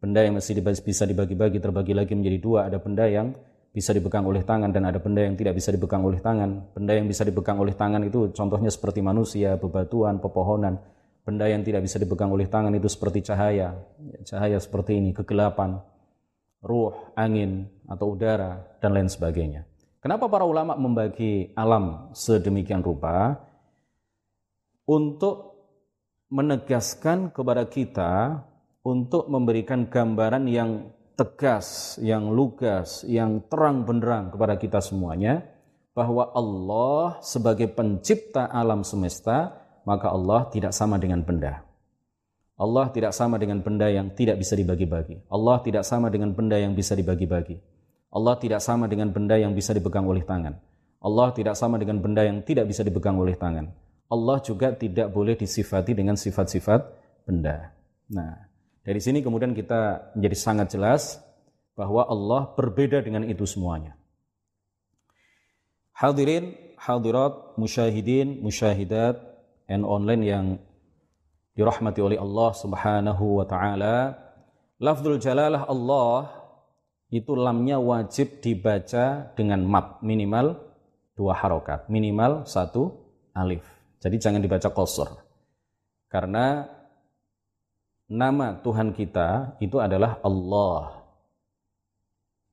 Benda 0.04 0.20
yang 0.20 0.36
masih 0.36 0.60
bisa 0.84 1.08
dibagi-bagi 1.08 1.64
terbagi 1.64 1.96
lagi 1.96 2.12
menjadi 2.12 2.38
dua, 2.44 2.68
ada 2.68 2.76
benda 2.76 3.08
yang 3.08 3.32
bisa 3.72 3.90
dipegang 3.96 4.28
oleh 4.28 4.44
tangan 4.44 4.68
dan 4.68 4.84
ada 4.84 5.00
benda 5.00 5.24
yang 5.24 5.34
tidak 5.34 5.56
bisa 5.56 5.72
dipegang 5.72 6.04
oleh 6.04 6.20
tangan. 6.20 6.76
Benda 6.76 6.92
yang 6.92 7.08
bisa 7.08 7.24
dipegang 7.24 7.56
oleh 7.56 7.72
tangan 7.72 8.04
itu 8.04 8.30
contohnya 8.36 8.68
seperti 8.68 9.00
manusia, 9.00 9.56
bebatuan, 9.56 10.20
pepohonan. 10.20 10.76
Benda 11.24 11.48
yang 11.48 11.64
tidak 11.64 11.88
bisa 11.88 11.96
dipegang 11.96 12.28
oleh 12.28 12.44
tangan 12.44 12.76
itu 12.76 12.84
seperti 12.84 13.24
cahaya, 13.24 13.80
cahaya 14.28 14.60
seperti 14.60 15.00
ini, 15.00 15.16
kegelapan, 15.16 15.80
ruh, 16.60 16.92
angin, 17.16 17.64
atau 17.88 18.12
udara, 18.12 18.60
dan 18.84 18.92
lain 18.92 19.08
sebagainya. 19.08 19.64
Kenapa 20.04 20.28
para 20.28 20.44
ulama 20.44 20.76
membagi 20.76 21.48
alam 21.56 22.12
sedemikian 22.12 22.84
rupa? 22.84 23.40
Untuk 24.84 25.56
menegaskan 26.28 27.32
kepada 27.32 27.64
kita 27.72 28.44
untuk 28.84 29.32
memberikan 29.32 29.88
gambaran 29.88 30.44
yang 30.44 30.92
tegas, 31.16 31.96
yang 32.04 32.28
lugas, 32.36 33.00
yang 33.08 33.40
terang 33.48 33.88
benderang 33.88 34.28
kepada 34.28 34.60
kita 34.60 34.84
semuanya 34.84 35.40
bahwa 35.96 36.28
Allah 36.36 37.22
sebagai 37.24 37.72
pencipta 37.72 38.44
alam 38.50 38.84
semesta, 38.84 39.63
maka 39.84 40.10
Allah 40.10 40.48
tidak 40.48 40.72
sama 40.72 40.96
dengan 40.96 41.20
benda. 41.20 41.64
Allah 42.54 42.86
tidak 42.94 43.12
sama 43.12 43.36
dengan 43.36 43.60
benda 43.60 43.90
yang 43.90 44.14
tidak 44.14 44.38
bisa 44.38 44.54
dibagi-bagi. 44.54 45.26
Allah 45.26 45.58
tidak 45.60 45.82
sama 45.82 46.06
dengan 46.08 46.30
benda 46.32 46.56
yang 46.56 46.72
bisa 46.72 46.94
dibagi-bagi. 46.94 47.58
Allah 48.14 48.34
tidak 48.38 48.62
sama 48.62 48.86
dengan 48.86 49.10
benda 49.10 49.34
yang 49.34 49.52
bisa 49.52 49.74
dipegang 49.74 50.06
oleh 50.06 50.22
tangan. 50.22 50.54
Allah 51.02 51.28
tidak 51.34 51.58
sama 51.58 51.76
dengan 51.82 51.98
benda 51.98 52.22
yang 52.22 52.46
tidak 52.46 52.70
bisa 52.70 52.86
dipegang 52.86 53.18
oleh 53.18 53.34
tangan. 53.34 53.74
Allah 54.06 54.38
juga 54.38 54.70
tidak 54.70 55.10
boleh 55.10 55.34
disifati 55.34 55.98
dengan 55.98 56.14
sifat-sifat 56.14 56.80
benda. 57.26 57.74
Nah, 58.14 58.46
dari 58.86 59.02
sini 59.02 59.18
kemudian 59.18 59.50
kita 59.50 60.14
menjadi 60.14 60.36
sangat 60.38 60.78
jelas 60.78 61.18
bahwa 61.74 62.06
Allah 62.06 62.54
berbeda 62.54 63.02
dengan 63.02 63.26
itu 63.26 63.42
semuanya. 63.42 63.98
Hadirin, 65.90 66.54
hadirat, 66.78 67.58
musyahidin, 67.58 68.38
musyahidat, 68.38 69.33
and 69.70 69.82
online 69.84 70.22
yang 70.24 70.46
dirahmati 71.54 72.02
oleh 72.02 72.18
Allah 72.18 72.50
Subhanahu 72.52 73.42
wa 73.42 73.46
taala. 73.46 74.18
Lafzul 74.82 75.22
jalalah 75.22 75.64
Allah 75.70 76.34
itu 77.14 77.32
lamnya 77.38 77.78
wajib 77.78 78.42
dibaca 78.42 79.30
dengan 79.38 79.62
mat 79.62 80.02
minimal 80.02 80.58
dua 81.14 81.38
harokat, 81.38 81.86
minimal 81.86 82.42
satu 82.42 82.90
alif. 83.32 83.62
Jadi 84.02 84.16
jangan 84.18 84.42
dibaca 84.42 84.68
kosor. 84.74 85.14
Karena 86.10 86.66
nama 88.10 88.58
Tuhan 88.60 88.92
kita 88.92 89.58
itu 89.62 89.78
adalah 89.78 90.18
Allah. 90.20 91.06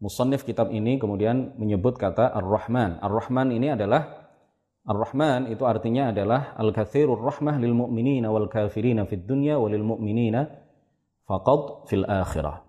Musannif 0.00 0.48
kitab 0.48 0.72
ini 0.72 0.96
kemudian 0.96 1.52
menyebut 1.60 2.00
kata 2.00 2.32
Ar-Rahman. 2.32 3.04
Ar-Rahman 3.04 3.52
ini 3.52 3.76
adalah 3.76 4.32
Ar-Rahman 4.88 5.52
itu 5.52 5.68
artinya 5.68 6.08
adalah 6.08 6.56
al-katsirur 6.56 7.20
rahmah 7.20 7.60
lil 7.60 7.76
mu'minina 7.76 8.32
wal 8.32 8.48
kafirina 8.48 9.04
fid 9.04 9.28
dunya 9.28 9.60
walil 9.60 9.84
mu'minina 9.84 10.48
faqad 11.28 11.92
fil 11.92 12.08
akhirah. 12.08 12.64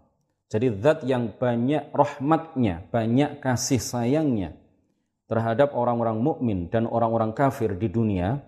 Jadi 0.52 0.84
zat 0.84 1.08
yang 1.08 1.32
banyak 1.32 1.96
rahmatnya, 1.96 2.92
banyak 2.92 3.40
kasih 3.40 3.80
sayangnya 3.80 4.65
terhadap 5.26 5.74
orang-orang 5.74 6.22
mukmin 6.22 6.70
dan 6.70 6.86
orang-orang 6.86 7.34
kafir 7.34 7.74
di 7.74 7.90
dunia 7.90 8.42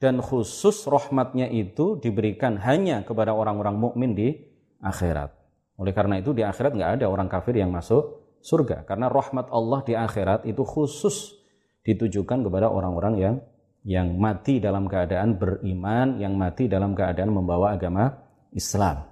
dan 0.00 0.20
khusus 0.20 0.84
rahmatnya 0.88 1.48
itu 1.48 2.00
diberikan 2.00 2.56
hanya 2.60 3.04
kepada 3.04 3.36
orang-orang 3.36 3.76
mukmin 3.76 4.16
di 4.16 4.32
akhirat. 4.80 5.32
Oleh 5.80 5.92
karena 5.92 6.20
itu 6.20 6.32
di 6.32 6.44
akhirat 6.44 6.76
nggak 6.76 6.92
ada 7.00 7.06
orang 7.08 7.28
kafir 7.28 7.56
yang 7.56 7.72
masuk 7.72 8.20
surga 8.40 8.88
karena 8.88 9.12
rahmat 9.12 9.52
Allah 9.52 9.80
di 9.84 9.92
akhirat 9.96 10.48
itu 10.48 10.64
khusus 10.64 11.36
ditujukan 11.84 12.44
kepada 12.44 12.68
orang-orang 12.68 13.14
yang 13.16 13.36
yang 13.80 14.12
mati 14.20 14.60
dalam 14.60 14.84
keadaan 14.84 15.40
beriman, 15.40 16.20
yang 16.20 16.36
mati 16.36 16.68
dalam 16.68 16.92
keadaan 16.92 17.32
membawa 17.32 17.72
agama 17.72 18.12
Islam. 18.52 19.08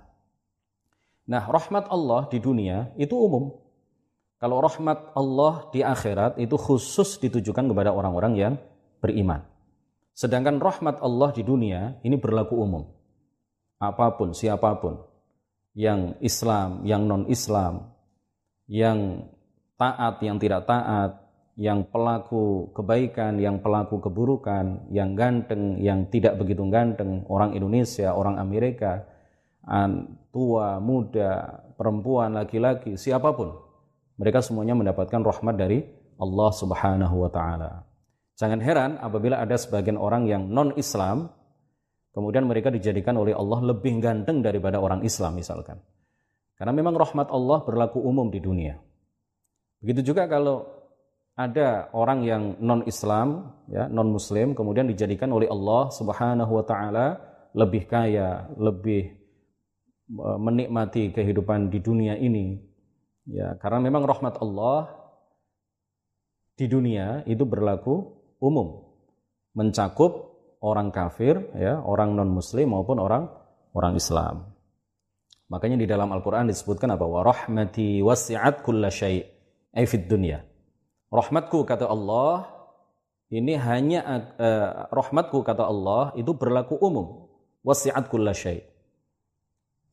Nah, 1.29 1.45
rahmat 1.45 1.89
Allah 1.89 2.29
di 2.29 2.41
dunia 2.41 2.93
itu 2.97 3.17
umum, 3.17 3.53
kalau 4.39 4.63
rahmat 4.63 5.19
Allah 5.19 5.67
di 5.75 5.83
akhirat 5.83 6.39
itu 6.39 6.55
khusus 6.55 7.19
ditujukan 7.19 7.67
kepada 7.67 7.91
orang-orang 7.91 8.33
yang 8.39 8.55
beriman. 9.03 9.43
Sedangkan 10.15 10.63
rahmat 10.63 11.03
Allah 11.03 11.31
di 11.35 11.43
dunia 11.43 11.99
ini 12.07 12.15
berlaku 12.15 12.55
umum. 12.59 12.87
Apa 13.83 14.15
pun, 14.15 14.35
siapa 14.35 14.79
pun. 14.79 14.99
Yang 15.75 16.19
Islam, 16.23 16.83
yang 16.83 17.07
non-Islam, 17.07 17.95
yang 18.67 19.31
taat, 19.79 20.19
yang 20.23 20.39
tidak 20.43 20.67
taat, 20.67 21.23
yang 21.59 21.87
pelaku 21.91 22.71
kebaikan, 22.75 23.39
yang 23.43 23.59
pelaku 23.59 23.99
keburukan, 23.99 24.87
yang 24.95 25.19
ganteng, 25.19 25.83
yang 25.83 26.07
tidak 26.11 26.39
begitu 26.39 26.63
ganteng, 26.71 27.27
orang 27.27 27.55
Indonesia, 27.55 28.15
orang 28.15 28.39
Amerika, 28.39 29.03
tua, 30.31 30.79
muda, 30.79 31.63
perempuan, 31.75 32.39
laki-laki, 32.39 32.95
siapa 32.95 33.35
pun. 33.35 33.68
Mereka 34.19 34.43
semuanya 34.43 34.75
mendapatkan 34.75 35.23
rahmat 35.23 35.55
dari 35.55 35.87
Allah 36.19 36.51
Subhanahu 36.51 37.17
wa 37.23 37.31
taala. 37.31 37.87
Jangan 38.39 38.59
heran 38.63 38.91
apabila 38.99 39.39
ada 39.39 39.55
sebagian 39.55 39.99
orang 39.99 40.27
yang 40.27 40.47
non-Islam 40.51 41.31
kemudian 42.15 42.51
mereka 42.51 42.75
dijadikan 42.75 43.15
oleh 43.15 43.31
Allah 43.31 43.63
lebih 43.75 44.03
ganteng 44.03 44.43
daripada 44.43 44.83
orang 44.83 45.07
Islam 45.07 45.39
misalkan. 45.39 45.79
Karena 46.59 46.75
memang 46.75 46.99
rahmat 46.99 47.31
Allah 47.31 47.63
berlaku 47.63 48.03
umum 48.03 48.27
di 48.35 48.43
dunia. 48.43 48.75
Begitu 49.79 50.11
juga 50.11 50.27
kalau 50.27 50.67
ada 51.39 51.87
orang 51.95 52.27
yang 52.27 52.43
non 52.59 52.83
Islam, 52.91 53.55
ya, 53.71 53.87
non 53.87 54.11
Muslim, 54.11 54.59
kemudian 54.59 54.91
dijadikan 54.91 55.31
oleh 55.31 55.47
Allah 55.47 55.87
Subhanahu 55.95 56.51
Wa 56.59 56.65
Taala 56.67 57.07
lebih 57.55 57.87
kaya, 57.87 58.51
lebih 58.59 59.15
e, 60.11 60.29
menikmati 60.43 61.15
kehidupan 61.15 61.71
di 61.71 61.79
dunia 61.79 62.19
ini, 62.19 62.59
ya, 63.29 63.55
karena 63.61 63.79
memang 63.85 64.09
rahmat 64.09 64.41
Allah 64.41 64.89
di 66.59 66.67
dunia 66.67 67.23
itu 67.29 67.47
berlaku 67.47 68.19
umum, 68.43 68.83
mencakup 69.55 70.35
orang 70.59 70.91
kafir, 70.91 71.39
ya, 71.55 71.79
orang 71.85 72.19
non 72.19 72.33
Muslim 72.33 72.75
maupun 72.75 72.99
orang 72.99 73.31
orang 73.77 73.95
Islam. 73.95 74.51
Makanya 75.49 75.81
di 75.81 75.87
dalam 75.89 76.13
Al-Quran 76.13 76.51
disebutkan 76.51 76.93
apa? 76.93 77.09
Wa 77.09 77.25
rahmati 77.25 78.05
wasi'at 78.05 78.61
kulla 78.61 78.93
syai' 78.93 79.25
dunya 80.05 80.45
Rahmatku 81.09 81.65
kata 81.65 81.89
Allah 81.89 82.59
ini 83.33 83.57
hanya 83.57 84.01
uh, 84.37 84.89
rahmatku 84.93 85.41
kata 85.45 85.65
Allah 85.65 86.13
itu 86.17 86.33
berlaku 86.37 86.77
umum. 86.81 87.29
Wasi'at 87.65 88.09
kulla 88.13 88.37
syai. 88.37 88.65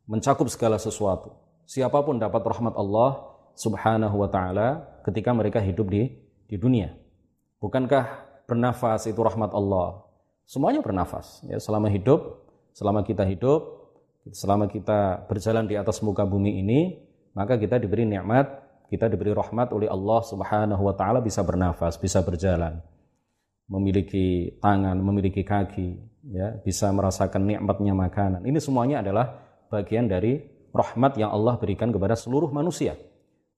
Mencakup 0.07 0.47
segala 0.51 0.75
sesuatu. 0.75 1.44
Siapa 1.65 2.01
pun 2.05 2.21
dapat 2.21 2.41
rahmat 2.45 2.77
Allah 2.77 3.35
Subhanahu 3.57 4.15
wa 4.21 4.29
taala 4.29 4.85
ketika 5.05 5.33
mereka 5.33 5.59
hidup 5.61 5.89
di 5.89 6.13
di 6.45 6.55
dunia. 6.55 6.93
Bukankah 7.57 8.05
bernafas 8.45 9.09
itu 9.09 9.17
rahmat 9.17 9.49
Allah? 9.53 10.05
Semuanya 10.45 10.85
bernafas 10.85 11.41
ya 11.49 11.57
selama 11.57 11.89
hidup, 11.89 12.45
selama 12.77 13.01
kita 13.01 13.25
hidup, 13.25 13.89
selama 14.29 14.69
kita 14.69 15.25
berjalan 15.25 15.65
di 15.65 15.73
atas 15.73 16.05
muka 16.05 16.21
bumi 16.21 16.61
ini, 16.61 17.01
maka 17.33 17.57
kita 17.57 17.81
diberi 17.81 18.05
nikmat 18.05 18.65
kita 18.89 19.09
diberi 19.09 19.33
rahmat 19.33 19.73
oleh 19.73 19.89
Allah 19.89 20.21
Subhanahu 20.21 20.81
wa 20.85 20.93
taala 20.93 21.19
bisa 21.21 21.41
bernafas, 21.41 21.97
bisa 21.97 22.21
berjalan, 22.21 22.81
memiliki 23.65 24.57
tangan, 24.61 24.97
memiliki 25.01 25.41
kaki, 25.41 25.97
ya, 26.29 26.61
bisa 26.61 26.89
merasakan 26.93 27.49
nikmatnya 27.49 27.93
makanan. 27.97 28.41
Ini 28.45 28.59
semuanya 28.61 29.01
adalah 29.01 29.41
bagian 29.73 30.05
dari 30.05 30.37
rahmat 30.75 31.15
yang 31.15 31.31
Allah 31.31 31.55
berikan 31.55 31.89
kepada 31.95 32.19
seluruh 32.19 32.51
manusia. 32.51 32.99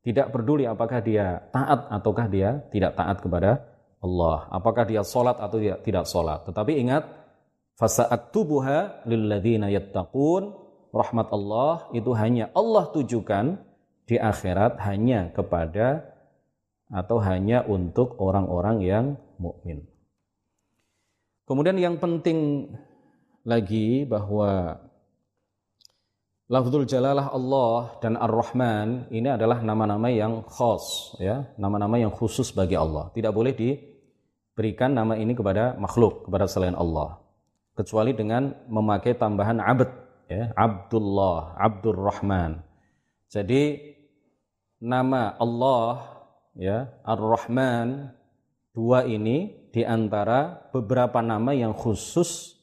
Tidak 0.06 0.30
peduli 0.30 0.64
apakah 0.70 1.02
dia 1.02 1.50
taat 1.50 1.90
ataukah 1.90 2.30
dia 2.30 2.62
tidak 2.70 2.96
taat 2.96 3.18
kepada 3.20 3.66
Allah, 3.98 4.46
apakah 4.54 4.86
dia 4.86 5.02
sholat 5.02 5.42
atau 5.42 5.58
dia 5.58 5.82
tidak 5.82 6.06
sholat. 6.06 6.46
Tetapi 6.46 6.78
ingat, 6.78 7.04
fasa'aktubuha 7.82 9.10
lilladzina 9.10 9.74
yattaqun, 9.74 10.54
rahmat 10.94 11.28
Allah 11.34 11.90
itu 11.92 12.14
hanya 12.14 12.54
Allah 12.54 12.88
tujukan 12.94 13.58
di 14.08 14.16
akhirat 14.16 14.80
hanya 14.86 15.34
kepada 15.34 16.14
atau 16.88 17.20
hanya 17.20 17.68
untuk 17.68 18.16
orang-orang 18.22 18.78
yang 18.80 19.06
mukmin. 19.42 19.84
Kemudian 21.44 21.76
yang 21.80 22.00
penting 22.00 22.72
lagi 23.44 24.04
bahwa 24.04 24.80
Lafzul 26.48 26.88
Jalalah 26.88 27.28
Allah 27.36 28.00
dan 28.00 28.16
Ar-Rahman 28.16 29.12
ini 29.12 29.28
adalah 29.28 29.60
nama-nama 29.60 30.08
yang 30.08 30.48
khas 30.48 31.12
ya, 31.20 31.44
nama-nama 31.60 32.00
yang 32.00 32.08
khusus 32.08 32.56
bagi 32.56 32.80
Allah. 32.80 33.12
Tidak 33.12 33.36
boleh 33.36 33.52
diberikan 33.52 34.96
nama 34.96 35.20
ini 35.20 35.36
kepada 35.36 35.76
makhluk, 35.76 36.24
kepada 36.24 36.48
selain 36.48 36.72
Allah. 36.72 37.20
Kecuali 37.76 38.16
dengan 38.16 38.56
memakai 38.72 39.20
tambahan 39.20 39.60
abd 39.60 39.92
ya, 40.32 40.56
Abdullah, 40.56 41.60
Abdur 41.60 42.00
Rahman. 42.00 42.64
Jadi 43.28 43.84
nama 44.80 45.36
Allah 45.36 46.16
ya 46.56 46.96
Ar-Rahman 47.04 48.16
dua 48.72 49.04
ini 49.04 49.68
di 49.76 49.84
antara 49.84 50.72
beberapa 50.72 51.20
nama 51.20 51.52
yang 51.52 51.76
khusus 51.76 52.57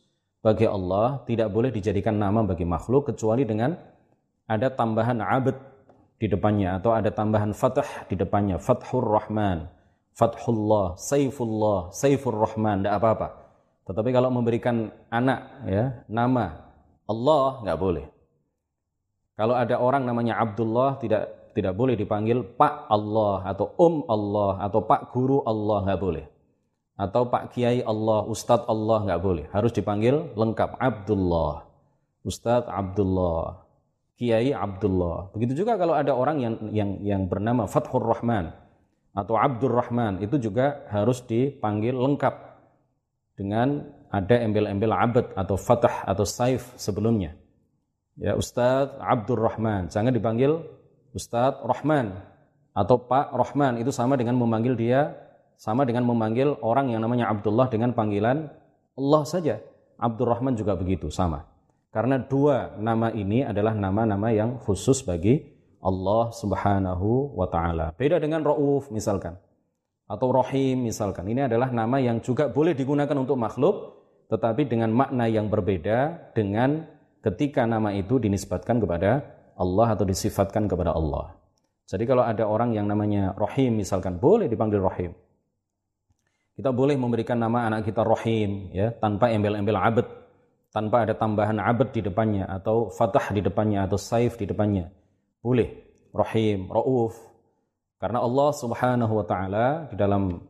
bagi 0.45 0.69
Allah 0.69 1.25
tidak 1.25 1.49
boleh 1.49 1.73
dijadikan 1.73 2.21
nama 2.21 2.45
bagi 2.45 2.69
makhluk 2.69 3.09
kecuali 3.09 3.49
dengan 3.49 3.73
ada 4.45 4.69
tambahan 4.69 5.25
abad 5.25 5.57
di 6.21 6.29
depannya 6.29 6.77
atau 6.77 6.93
ada 6.93 7.09
tambahan 7.09 7.57
fathah 7.57 8.05
di 8.13 8.15
depannya. 8.21 8.61
Fathur 8.61 9.09
Rahman 9.09 9.65
Fathullah 10.13 11.01
Saifullah 11.01 11.89
Saifur 11.97 12.37
Rahman 12.37 12.85
tidak 12.85 13.01
apa-apa. 13.01 13.29
Tetapi 13.89 14.13
kalau 14.13 14.29
memberikan 14.29 14.93
anak 15.09 15.65
ya 15.65 16.05
nama 16.13 16.61
Allah 17.09 17.65
nggak 17.65 17.81
boleh. 17.81 18.07
Kalau 19.41 19.57
ada 19.57 19.81
orang 19.81 20.05
namanya 20.05 20.45
Abdullah 20.45 21.01
tidak 21.01 21.57
tidak 21.57 21.73
boleh 21.73 21.97
dipanggil 21.97 22.45
Pak 22.45 22.93
Allah 22.93 23.49
atau 23.49 23.73
Om 23.81 24.05
Allah 24.13 24.61
atau 24.61 24.85
Pak 24.85 25.09
Guru 25.09 25.41
Allah 25.49 25.89
nggak 25.89 26.03
boleh 26.05 26.34
atau 26.95 27.27
Pak 27.27 27.55
Kiai 27.55 27.83
Allah, 27.83 28.23
Ustadz 28.31 28.71
Allah 28.71 29.03
nggak 29.03 29.23
boleh. 29.23 29.45
Harus 29.51 29.75
dipanggil 29.75 30.35
lengkap 30.39 30.79
Abdullah, 30.79 31.67
Ustadz 32.23 32.71
Abdullah, 32.71 33.67
Kiai 34.15 34.55
Abdullah. 34.55 35.35
Begitu 35.35 35.67
juga 35.67 35.75
kalau 35.75 35.95
ada 35.99 36.15
orang 36.15 36.39
yang 36.39 36.55
yang 36.71 36.91
yang 37.03 37.23
bernama 37.27 37.67
Fathur 37.67 38.03
Rahman 38.03 38.55
atau 39.15 39.35
Abdul 39.35 39.75
Rahman 39.75 40.23
itu 40.23 40.39
juga 40.39 40.87
harus 40.91 41.23
dipanggil 41.27 41.95
lengkap 41.95 42.35
dengan 43.35 43.91
ada 44.15 44.39
embel-embel 44.39 44.95
abad 44.95 45.27
atau 45.35 45.59
fatah 45.59 46.07
atau 46.07 46.23
saif 46.23 46.71
sebelumnya. 46.79 47.35
Ya 48.15 48.39
Ustadz 48.39 49.03
Abdul 49.03 49.43
Rahman, 49.43 49.91
jangan 49.91 50.15
dipanggil 50.15 50.63
Ustadz 51.11 51.67
Rahman 51.67 52.15
atau 52.71 53.03
Pak 53.03 53.35
Rahman 53.35 53.83
itu 53.83 53.91
sama 53.91 54.15
dengan 54.15 54.39
memanggil 54.39 54.79
dia 54.79 55.15
sama 55.57 55.87
dengan 55.89 56.05
memanggil 56.05 56.59
orang 56.61 56.91
yang 56.93 57.03
namanya 57.03 57.31
Abdullah 57.31 57.71
dengan 57.71 57.95
panggilan 57.95 58.51
Allah 58.95 59.23
saja. 59.27 59.59
Abdul 59.99 60.27
Rahman 60.27 60.59
juga 60.59 60.75
begitu 60.75 61.09
sama. 61.11 61.47
Karena 61.95 62.19
dua 62.19 62.75
nama 62.75 63.15
ini 63.15 63.47
adalah 63.47 63.71
nama-nama 63.71 64.35
yang 64.35 64.59
khusus 64.59 65.07
bagi 65.07 65.47
Allah 65.79 66.35
Subhanahu 66.35 67.39
wa 67.39 67.47
taala. 67.47 67.95
Beda 67.95 68.19
dengan 68.19 68.43
Rauf 68.43 68.91
misalkan 68.91 69.39
atau 70.11 70.29
Rahim 70.35 70.85
misalkan. 70.85 71.25
Ini 71.31 71.47
adalah 71.47 71.71
nama 71.71 71.97
yang 72.03 72.21
juga 72.21 72.51
boleh 72.51 72.75
digunakan 72.77 73.15
untuk 73.15 73.39
makhluk 73.39 74.05
tetapi 74.29 74.67
dengan 74.67 74.91
makna 74.91 75.29
yang 75.29 75.53
berbeda 75.53 76.33
dengan 76.33 76.83
ketika 77.21 77.65
nama 77.65 77.93
itu 77.93 78.19
dinisbatkan 78.21 78.81
kepada 78.81 79.23
Allah 79.55 79.95
atau 79.95 80.05
disifatkan 80.05 80.67
kepada 80.67 80.93
Allah. 80.93 81.37
Jadi 81.85 82.05
kalau 82.09 82.25
ada 82.25 82.49
orang 82.49 82.73
yang 82.73 82.89
namanya 82.89 83.37
Rahim 83.37 83.77
misalkan 83.77 84.17
boleh 84.17 84.49
dipanggil 84.49 84.81
Rahim. 84.81 85.13
Kita 86.55 86.71
boleh 86.71 86.95
memberikan 86.95 87.35
nama 87.35 87.67
anak 87.67 87.91
kita 87.91 88.07
Rahim 88.07 88.71
ya 88.71 88.95
tanpa 88.95 89.27
embel-embel 89.35 89.75
abad, 89.75 90.07
tanpa 90.71 91.03
ada 91.03 91.19
tambahan 91.19 91.59
abad 91.59 91.91
di 91.91 91.99
depannya 91.99 92.47
atau 92.47 92.95
fatah 92.95 93.35
di 93.35 93.43
depannya 93.43 93.91
atau 93.91 93.99
saif 93.99 94.39
di 94.39 94.47
depannya. 94.47 94.87
Boleh 95.43 95.67
Rahim, 96.15 96.71
Rauf. 96.71 97.19
Karena 97.99 98.23
Allah 98.23 98.51
Subhanahu 98.55 99.13
wa 99.19 99.27
taala 99.27 99.91
di 99.91 99.99
dalam 99.99 100.47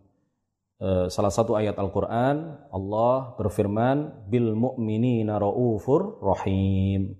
uh, 0.85 1.07
salah 1.09 1.33
satu 1.33 1.57
ayat 1.57 1.79
Al-Qur'an 1.81 2.69
Allah 2.69 3.33
berfirman 3.41 4.29
bil 4.29 4.53
mu'minina 4.53 5.41
raufur 5.41 6.21
rahim. 6.21 7.17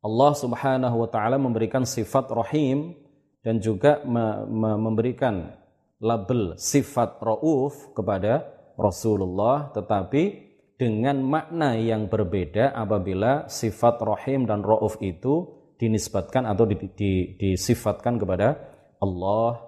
Allah 0.00 0.32
Subhanahu 0.32 0.96
wa 1.04 1.08
taala 1.12 1.36
memberikan 1.36 1.84
sifat 1.84 2.32
rahim 2.32 2.96
dan 3.44 3.60
juga 3.60 4.00
me 4.08 4.46
me 4.48 4.70
memberikan 4.78 5.52
label 5.98 6.54
sifat 6.58 7.18
rauf 7.18 7.90
kepada 7.94 8.46
Rasulullah 8.78 9.74
tetapi 9.74 10.48
dengan 10.78 11.18
makna 11.26 11.74
yang 11.74 12.06
berbeda 12.06 12.70
apabila 12.70 13.50
sifat 13.50 13.98
rahim 13.98 14.46
dan 14.46 14.62
rauf 14.62 14.94
itu 15.02 15.58
dinisbatkan 15.78 16.46
atau 16.46 16.66
di, 16.66 16.76
di, 16.94 17.12
disifatkan 17.34 18.18
kepada 18.18 18.54
Allah 19.02 19.58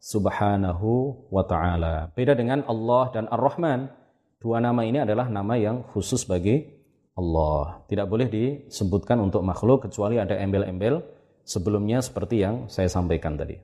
Subhanahu 0.00 1.28
wa 1.28 1.44
taala. 1.44 2.08
Beda 2.14 2.32
dengan 2.32 2.64
Allah 2.64 3.04
dan 3.12 3.24
Ar-Rahman. 3.28 3.90
Dua 4.40 4.56
nama 4.56 4.80
ini 4.88 5.04
adalah 5.04 5.28
nama 5.28 5.58
yang 5.60 5.84
khusus 5.92 6.24
bagi 6.24 6.64
Allah. 7.12 7.84
Tidak 7.84 8.08
boleh 8.08 8.32
disebutkan 8.32 9.20
untuk 9.20 9.44
makhluk 9.44 9.84
kecuali 9.84 10.16
ada 10.16 10.38
embel-embel 10.40 11.04
sebelumnya 11.44 12.00
seperti 12.00 12.40
yang 12.40 12.70
saya 12.72 12.88
sampaikan 12.88 13.36
tadi. 13.36 13.60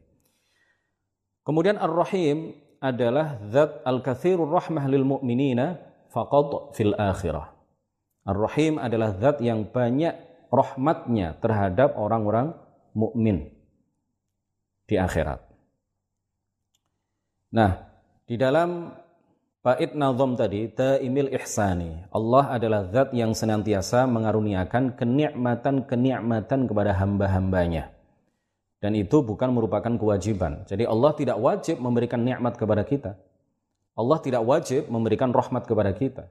Kemudian 1.46 1.78
Ar-Rahim 1.78 2.58
adalah 2.82 3.38
zat 3.54 3.86
al-kathirur 3.86 4.50
rahmah 4.50 4.90
lil 4.90 5.06
mu'minina 5.06 5.78
faqad 6.10 6.74
fil 6.74 6.92
akhirah. 6.98 7.54
Ar-Rahim 8.26 8.82
adalah 8.82 9.14
zat 9.14 9.38
yang 9.38 9.70
banyak 9.70 10.12
rahmatnya 10.50 11.38
terhadap 11.38 11.94
orang-orang 11.94 12.50
mukmin 12.98 13.54
di 14.86 14.98
akhirat. 14.98 15.42
Nah, 17.54 17.78
di 18.26 18.34
dalam 18.34 18.90
bait 19.62 19.94
nazam 19.94 20.34
tadi, 20.34 20.66
ta'imil 20.70 21.30
ihsani. 21.34 22.10
Allah 22.10 22.58
adalah 22.58 22.90
zat 22.90 23.14
yang 23.14 23.34
senantiasa 23.34 24.06
mengaruniakan 24.10 24.98
kenikmatan-kenikmatan 24.98 26.66
kepada 26.66 26.92
hamba-hambanya. 26.98 27.95
Dan 28.76 28.92
itu 28.92 29.24
bukan 29.24 29.50
merupakan 29.56 29.88
kewajiban. 29.88 30.68
Jadi 30.68 30.84
Allah 30.84 31.12
tidak 31.16 31.40
wajib 31.40 31.80
memberikan 31.80 32.20
nikmat 32.20 32.60
kepada 32.60 32.84
kita. 32.84 33.16
Allah 33.96 34.18
tidak 34.20 34.44
wajib 34.44 34.92
memberikan 34.92 35.32
rahmat 35.32 35.64
kepada 35.64 35.96
kita. 35.96 36.28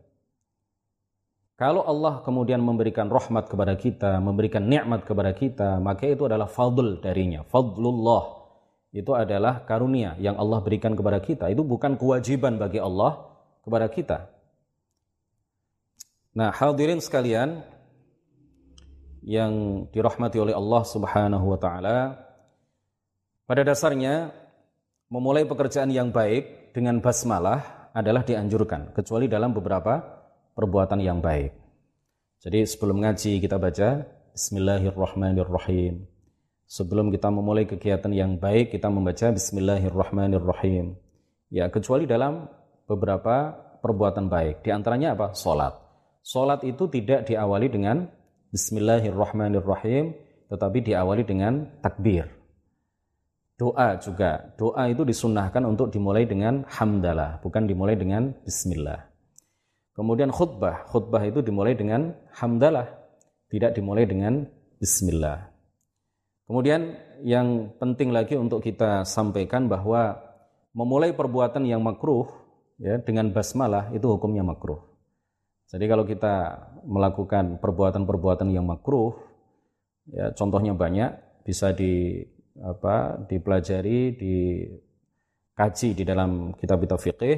Kalau 1.56 1.88
Allah 1.88 2.20
kemudian 2.22 2.60
memberikan 2.60 3.08
rahmat 3.08 3.48
kepada 3.48 3.74
kita, 3.80 4.20
memberikan 4.20 4.68
nikmat 4.68 5.08
kepada 5.08 5.32
kita, 5.32 5.80
maka 5.80 6.06
itu 6.06 6.28
adalah 6.28 6.52
fadl 6.52 7.00
darinya. 7.00 7.48
Fadlullah. 7.48 8.46
Itu 8.91 9.12
adalah 9.16 9.64
karunia 9.64 10.16
yang 10.20 10.36
Allah 10.39 10.60
berikan 10.60 10.93
kepada 10.96 11.20
kita. 11.24 11.48
Itu 11.52 11.64
bukan 11.64 12.00
kewajiban 12.00 12.60
bagi 12.60 12.80
Allah 12.80 13.28
kepada 13.64 13.88
kita. 13.89 14.18
Nah, 16.36 16.52
hadirin 16.52 17.00
sekalian 17.00 17.64
yang 19.24 19.84
dirahmati 19.89 20.38
oleh 20.38 20.54
Allah 20.54 20.84
Subhanahu 20.84 21.56
wa 21.56 21.60
taala, 21.60 22.20
pada 23.46 23.62
dasarnya, 23.62 24.34
memulai 25.10 25.46
pekerjaan 25.46 25.93
yang 25.93 26.10
baik 26.10 26.74
dengan 26.74 26.98
basmalah 27.00 27.93
adalah 27.96 28.26
dianjurkan, 28.28 28.91
kecuali 28.91 29.30
dalam 29.32 29.54
beberapa 29.56 30.02
perbuatan 30.58 31.00
yang 31.00 31.24
baik. 31.24 31.54
Jadi 32.43 32.68
sebelum 32.68 33.02
ngaji 33.06 33.39
kita 33.39 33.56
baca 33.56 34.04
Bismillahirrahmanirrahim. 34.36 36.04
Sebelum 36.68 37.08
kita 37.14 37.32
memulai 37.32 37.64
kegiatan 37.64 38.12
yang 38.12 38.36
baik, 38.36 38.76
kita 38.76 38.91
membaca 38.91 39.32
Bismillahirrahmanirrahim. 39.32 41.00
Ya, 41.48 41.72
kecuali 41.72 42.04
dalam 42.04 42.52
beberapa 42.84 43.56
perbuatan 43.80 44.28
baik. 44.28 44.68
Di 44.68 44.76
antaranya 44.76 45.16
apa? 45.16 45.32
Salat. 45.38 45.72
Salat 46.20 46.68
itu 46.68 46.91
tidak 46.91 47.32
diawali 47.32 47.72
dengan 47.72 48.12
Bismillahirrahmanirrahim, 48.52 50.12
tetapi 50.52 50.78
diawali 50.84 51.24
dengan 51.24 51.80
takbir. 51.80 52.34
Doa 53.56 53.95
juga. 54.03 54.51
Doa 54.60 54.91
itu 54.91 55.08
disunahkan 55.08 55.64
untuk 55.64 55.88
dimulai 55.88 56.28
dengan 56.28 56.68
hamdalah, 56.68 57.39
bukan 57.39 57.64
dimulai 57.64 57.95
dengan 57.95 58.36
bismillah. 58.43 59.08
Kemudian 59.95 60.28
khutbah. 60.28 60.84
Khutbah 60.91 61.24
itu 61.24 61.39
dimulai 61.39 61.72
dengan 61.72 62.12
hamdalah, 62.36 62.91
tidak 63.47 63.72
dimulai 63.80 64.03
dengan 64.03 64.43
bismillah. 64.76 65.56
Kemudian 66.45 66.99
yang 67.24 67.72
penting 67.80 68.12
lagi 68.12 68.36
untuk 68.36 68.60
kita 68.60 69.08
sampaikan 69.08 69.72
bahwa 69.72 70.20
memulai 70.76 71.16
perbuatan 71.16 71.64
yang 71.64 71.80
makruh 71.80 72.28
ya 72.76 72.99
dengan 72.99 73.32
basmalah 73.32 73.95
itu 73.95 74.03
hukumnya 74.03 74.43
makruh. 74.43 74.84
Jadi 75.72 75.88
kalau 75.88 76.03
kita 76.03 76.60
melakukan 76.86 77.58
perbuatan-perbuatan 77.64 78.51
yang 78.51 78.68
makruh 78.68 79.16
ya 80.12 80.30
contohnya 80.38 80.78
banyak 80.78 81.41
bisa 81.47 81.74
di 81.74 82.22
apa 82.60 83.20
dipelajari, 83.28 84.16
dikaji 84.16 85.89
di 85.91 86.03
dalam 86.08 86.56
kitab-kitab 86.56 86.99
fikih. 86.99 87.38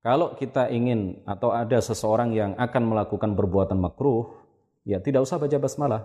Kalau 0.00 0.32
kita 0.32 0.72
ingin 0.72 1.20
atau 1.28 1.52
ada 1.52 1.76
seseorang 1.82 2.32
yang 2.32 2.56
akan 2.56 2.82
melakukan 2.88 3.36
perbuatan 3.36 3.76
makruh, 3.76 4.32
ya 4.86 5.02
tidak 5.02 5.26
usah 5.28 5.36
baca 5.36 5.56
basmalah. 5.60 6.02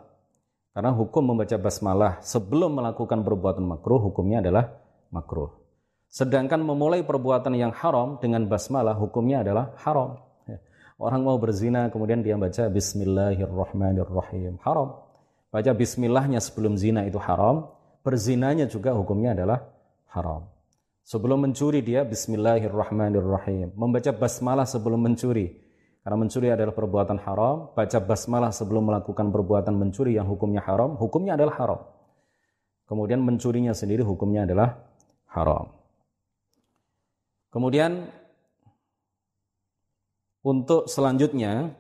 Karena 0.76 0.92
hukum 0.92 1.32
membaca 1.32 1.56
basmalah 1.56 2.20
sebelum 2.20 2.76
melakukan 2.76 3.24
perbuatan 3.24 3.64
makruh, 3.64 4.12
hukumnya 4.12 4.44
adalah 4.44 4.76
makruh. 5.16 5.48
Sedangkan 6.12 6.60
memulai 6.60 7.08
perbuatan 7.08 7.56
yang 7.56 7.72
haram 7.72 8.20
dengan 8.20 8.44
basmalah, 8.52 9.00
hukumnya 9.00 9.48
adalah 9.48 9.72
haram. 9.80 10.20
Orang 10.96 11.28
mau 11.28 11.36
berzina, 11.36 11.92
kemudian 11.92 12.24
dia 12.24 12.40
baca 12.40 12.72
Bismillahirrahmanirrahim. 12.72 14.60
Haram. 14.64 14.96
Baca 15.52 15.72
bismillahnya 15.72 16.44
sebelum 16.44 16.76
zina 16.76 17.08
itu 17.08 17.16
haram 17.16 17.75
berzinanya 18.06 18.70
juga 18.70 18.94
hukumnya 18.94 19.34
adalah 19.34 19.66
haram. 20.14 20.46
Sebelum 21.02 21.42
mencuri 21.42 21.82
dia 21.82 22.06
bismillahirrahmanirrahim. 22.06 23.74
Membaca 23.74 24.14
basmalah 24.14 24.70
sebelum 24.70 25.02
mencuri. 25.02 25.58
Karena 26.06 26.22
mencuri 26.22 26.54
adalah 26.54 26.70
perbuatan 26.78 27.18
haram, 27.26 27.74
baca 27.74 27.98
basmalah 27.98 28.54
sebelum 28.54 28.94
melakukan 28.94 29.34
perbuatan 29.34 29.74
mencuri 29.74 30.14
yang 30.14 30.30
hukumnya 30.30 30.62
haram, 30.62 30.94
hukumnya 31.02 31.34
adalah 31.34 31.58
haram. 31.58 31.82
Kemudian 32.86 33.26
mencurinya 33.26 33.74
sendiri 33.74 34.06
hukumnya 34.06 34.46
adalah 34.46 34.86
haram. 35.34 35.74
Kemudian 37.50 38.06
untuk 40.46 40.86
selanjutnya 40.86 41.74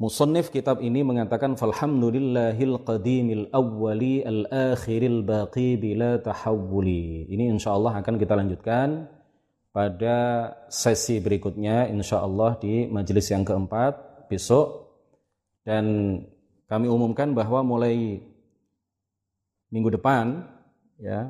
Musannif 0.00 0.48
kitab 0.48 0.80
ini 0.80 1.04
mengatakan 1.04 1.60
falhamdulillahil 1.60 2.80
qadimil 2.88 3.52
awwali 3.52 4.24
al 4.24 4.48
akhiril 4.48 5.20
baqi 5.20 5.76
bila 5.76 6.16
tahawuli. 6.16 7.28
Ini 7.28 7.52
insyaallah 7.52 8.00
akan 8.00 8.16
kita 8.16 8.32
lanjutkan 8.32 9.12
pada 9.76 10.16
sesi 10.72 11.20
berikutnya 11.20 11.92
insyaallah 11.92 12.56
di 12.64 12.88
majelis 12.88 13.28
yang 13.28 13.44
keempat 13.44 14.24
besok 14.32 14.88
dan 15.68 16.16
kami 16.64 16.88
umumkan 16.88 17.36
bahwa 17.36 17.60
mulai 17.60 18.24
minggu 19.68 20.00
depan 20.00 20.48
ya 20.96 21.28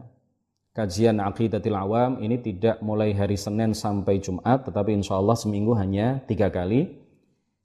kajian 0.79 1.19
aqidatil 1.19 1.75
awam 1.75 2.23
ini 2.23 2.39
tidak 2.39 2.79
mulai 2.87 3.11
hari 3.19 3.35
Senin 3.35 3.75
sampai 3.75 4.23
Jumat 4.23 4.63
tetapi 4.63 4.95
insyaallah 4.95 5.35
seminggu 5.35 5.75
hanya 5.75 6.23
tiga 6.31 6.55
kali 6.55 7.00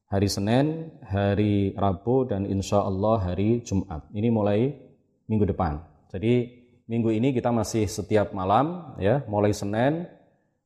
hari 0.05 0.29
Senin, 0.29 0.93
hari 1.01 1.73
Rabu, 1.73 2.29
dan 2.29 2.45
insya 2.45 2.85
Allah 2.85 3.21
hari 3.21 3.65
Jumat. 3.65 4.05
Ini 4.13 4.29
mulai 4.29 4.73
minggu 5.25 5.49
depan. 5.49 5.81
Jadi 6.13 6.65
minggu 6.85 7.09
ini 7.09 7.33
kita 7.33 7.49
masih 7.49 7.89
setiap 7.89 8.31
malam, 8.31 8.95
ya, 9.01 9.25
mulai 9.25 9.51
Senin, 9.51 10.05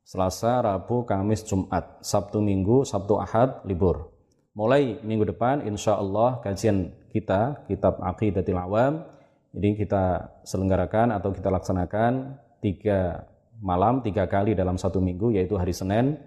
Selasa, 0.04 0.60
Rabu, 0.60 1.06
Kamis, 1.06 1.46
Jumat, 1.46 2.02
Sabtu, 2.02 2.42
Minggu, 2.42 2.82
Sabtu, 2.82 3.22
Ahad, 3.22 3.62
libur. 3.64 4.10
Mulai 4.58 5.00
minggu 5.06 5.30
depan, 5.30 5.64
insya 5.64 5.96
Allah 5.96 6.42
kajian 6.42 6.92
kita, 7.14 7.64
kitab 7.70 8.02
Aqidatil 8.02 8.58
Awam, 8.58 9.06
ini 9.56 9.78
kita 9.78 10.34
selenggarakan 10.44 11.14
atau 11.14 11.30
kita 11.32 11.48
laksanakan 11.54 12.42
tiga 12.60 13.30
malam, 13.62 14.02
tiga 14.04 14.26
kali 14.26 14.58
dalam 14.58 14.76
satu 14.76 15.00
minggu, 15.00 15.32
yaitu 15.38 15.56
hari 15.56 15.72
Senin, 15.72 16.18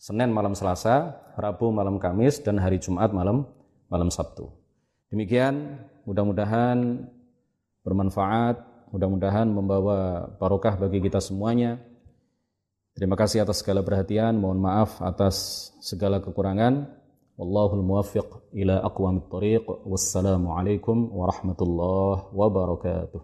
Senin 0.00 0.32
malam 0.32 0.56
Selasa, 0.56 1.20
Rabu 1.36 1.76
malam 1.76 2.00
Kamis, 2.00 2.40
dan 2.40 2.56
hari 2.56 2.80
Jumat 2.80 3.12
malam 3.12 3.44
malam 3.92 4.08
Sabtu. 4.08 4.48
Demikian, 5.12 5.76
mudah-mudahan 6.08 7.04
bermanfaat, 7.84 8.64
mudah-mudahan 8.96 9.52
membawa 9.52 10.24
barokah 10.40 10.80
bagi 10.80 11.04
kita 11.04 11.20
semuanya. 11.20 11.76
Terima 12.96 13.12
kasih 13.12 13.44
atas 13.44 13.60
segala 13.60 13.84
perhatian, 13.84 14.40
mohon 14.40 14.64
maaf 14.64 15.04
atas 15.04 15.68
segala 15.84 16.24
kekurangan. 16.24 16.96
Wallahul 17.36 17.84
muwaffiq 17.84 18.56
ila 18.56 18.80
aqwamit 18.80 19.28
thariq. 19.28 19.68
Wassalamualaikum 19.84 21.12
warahmatullahi 21.12 22.32
wabarakatuh. 22.32 23.20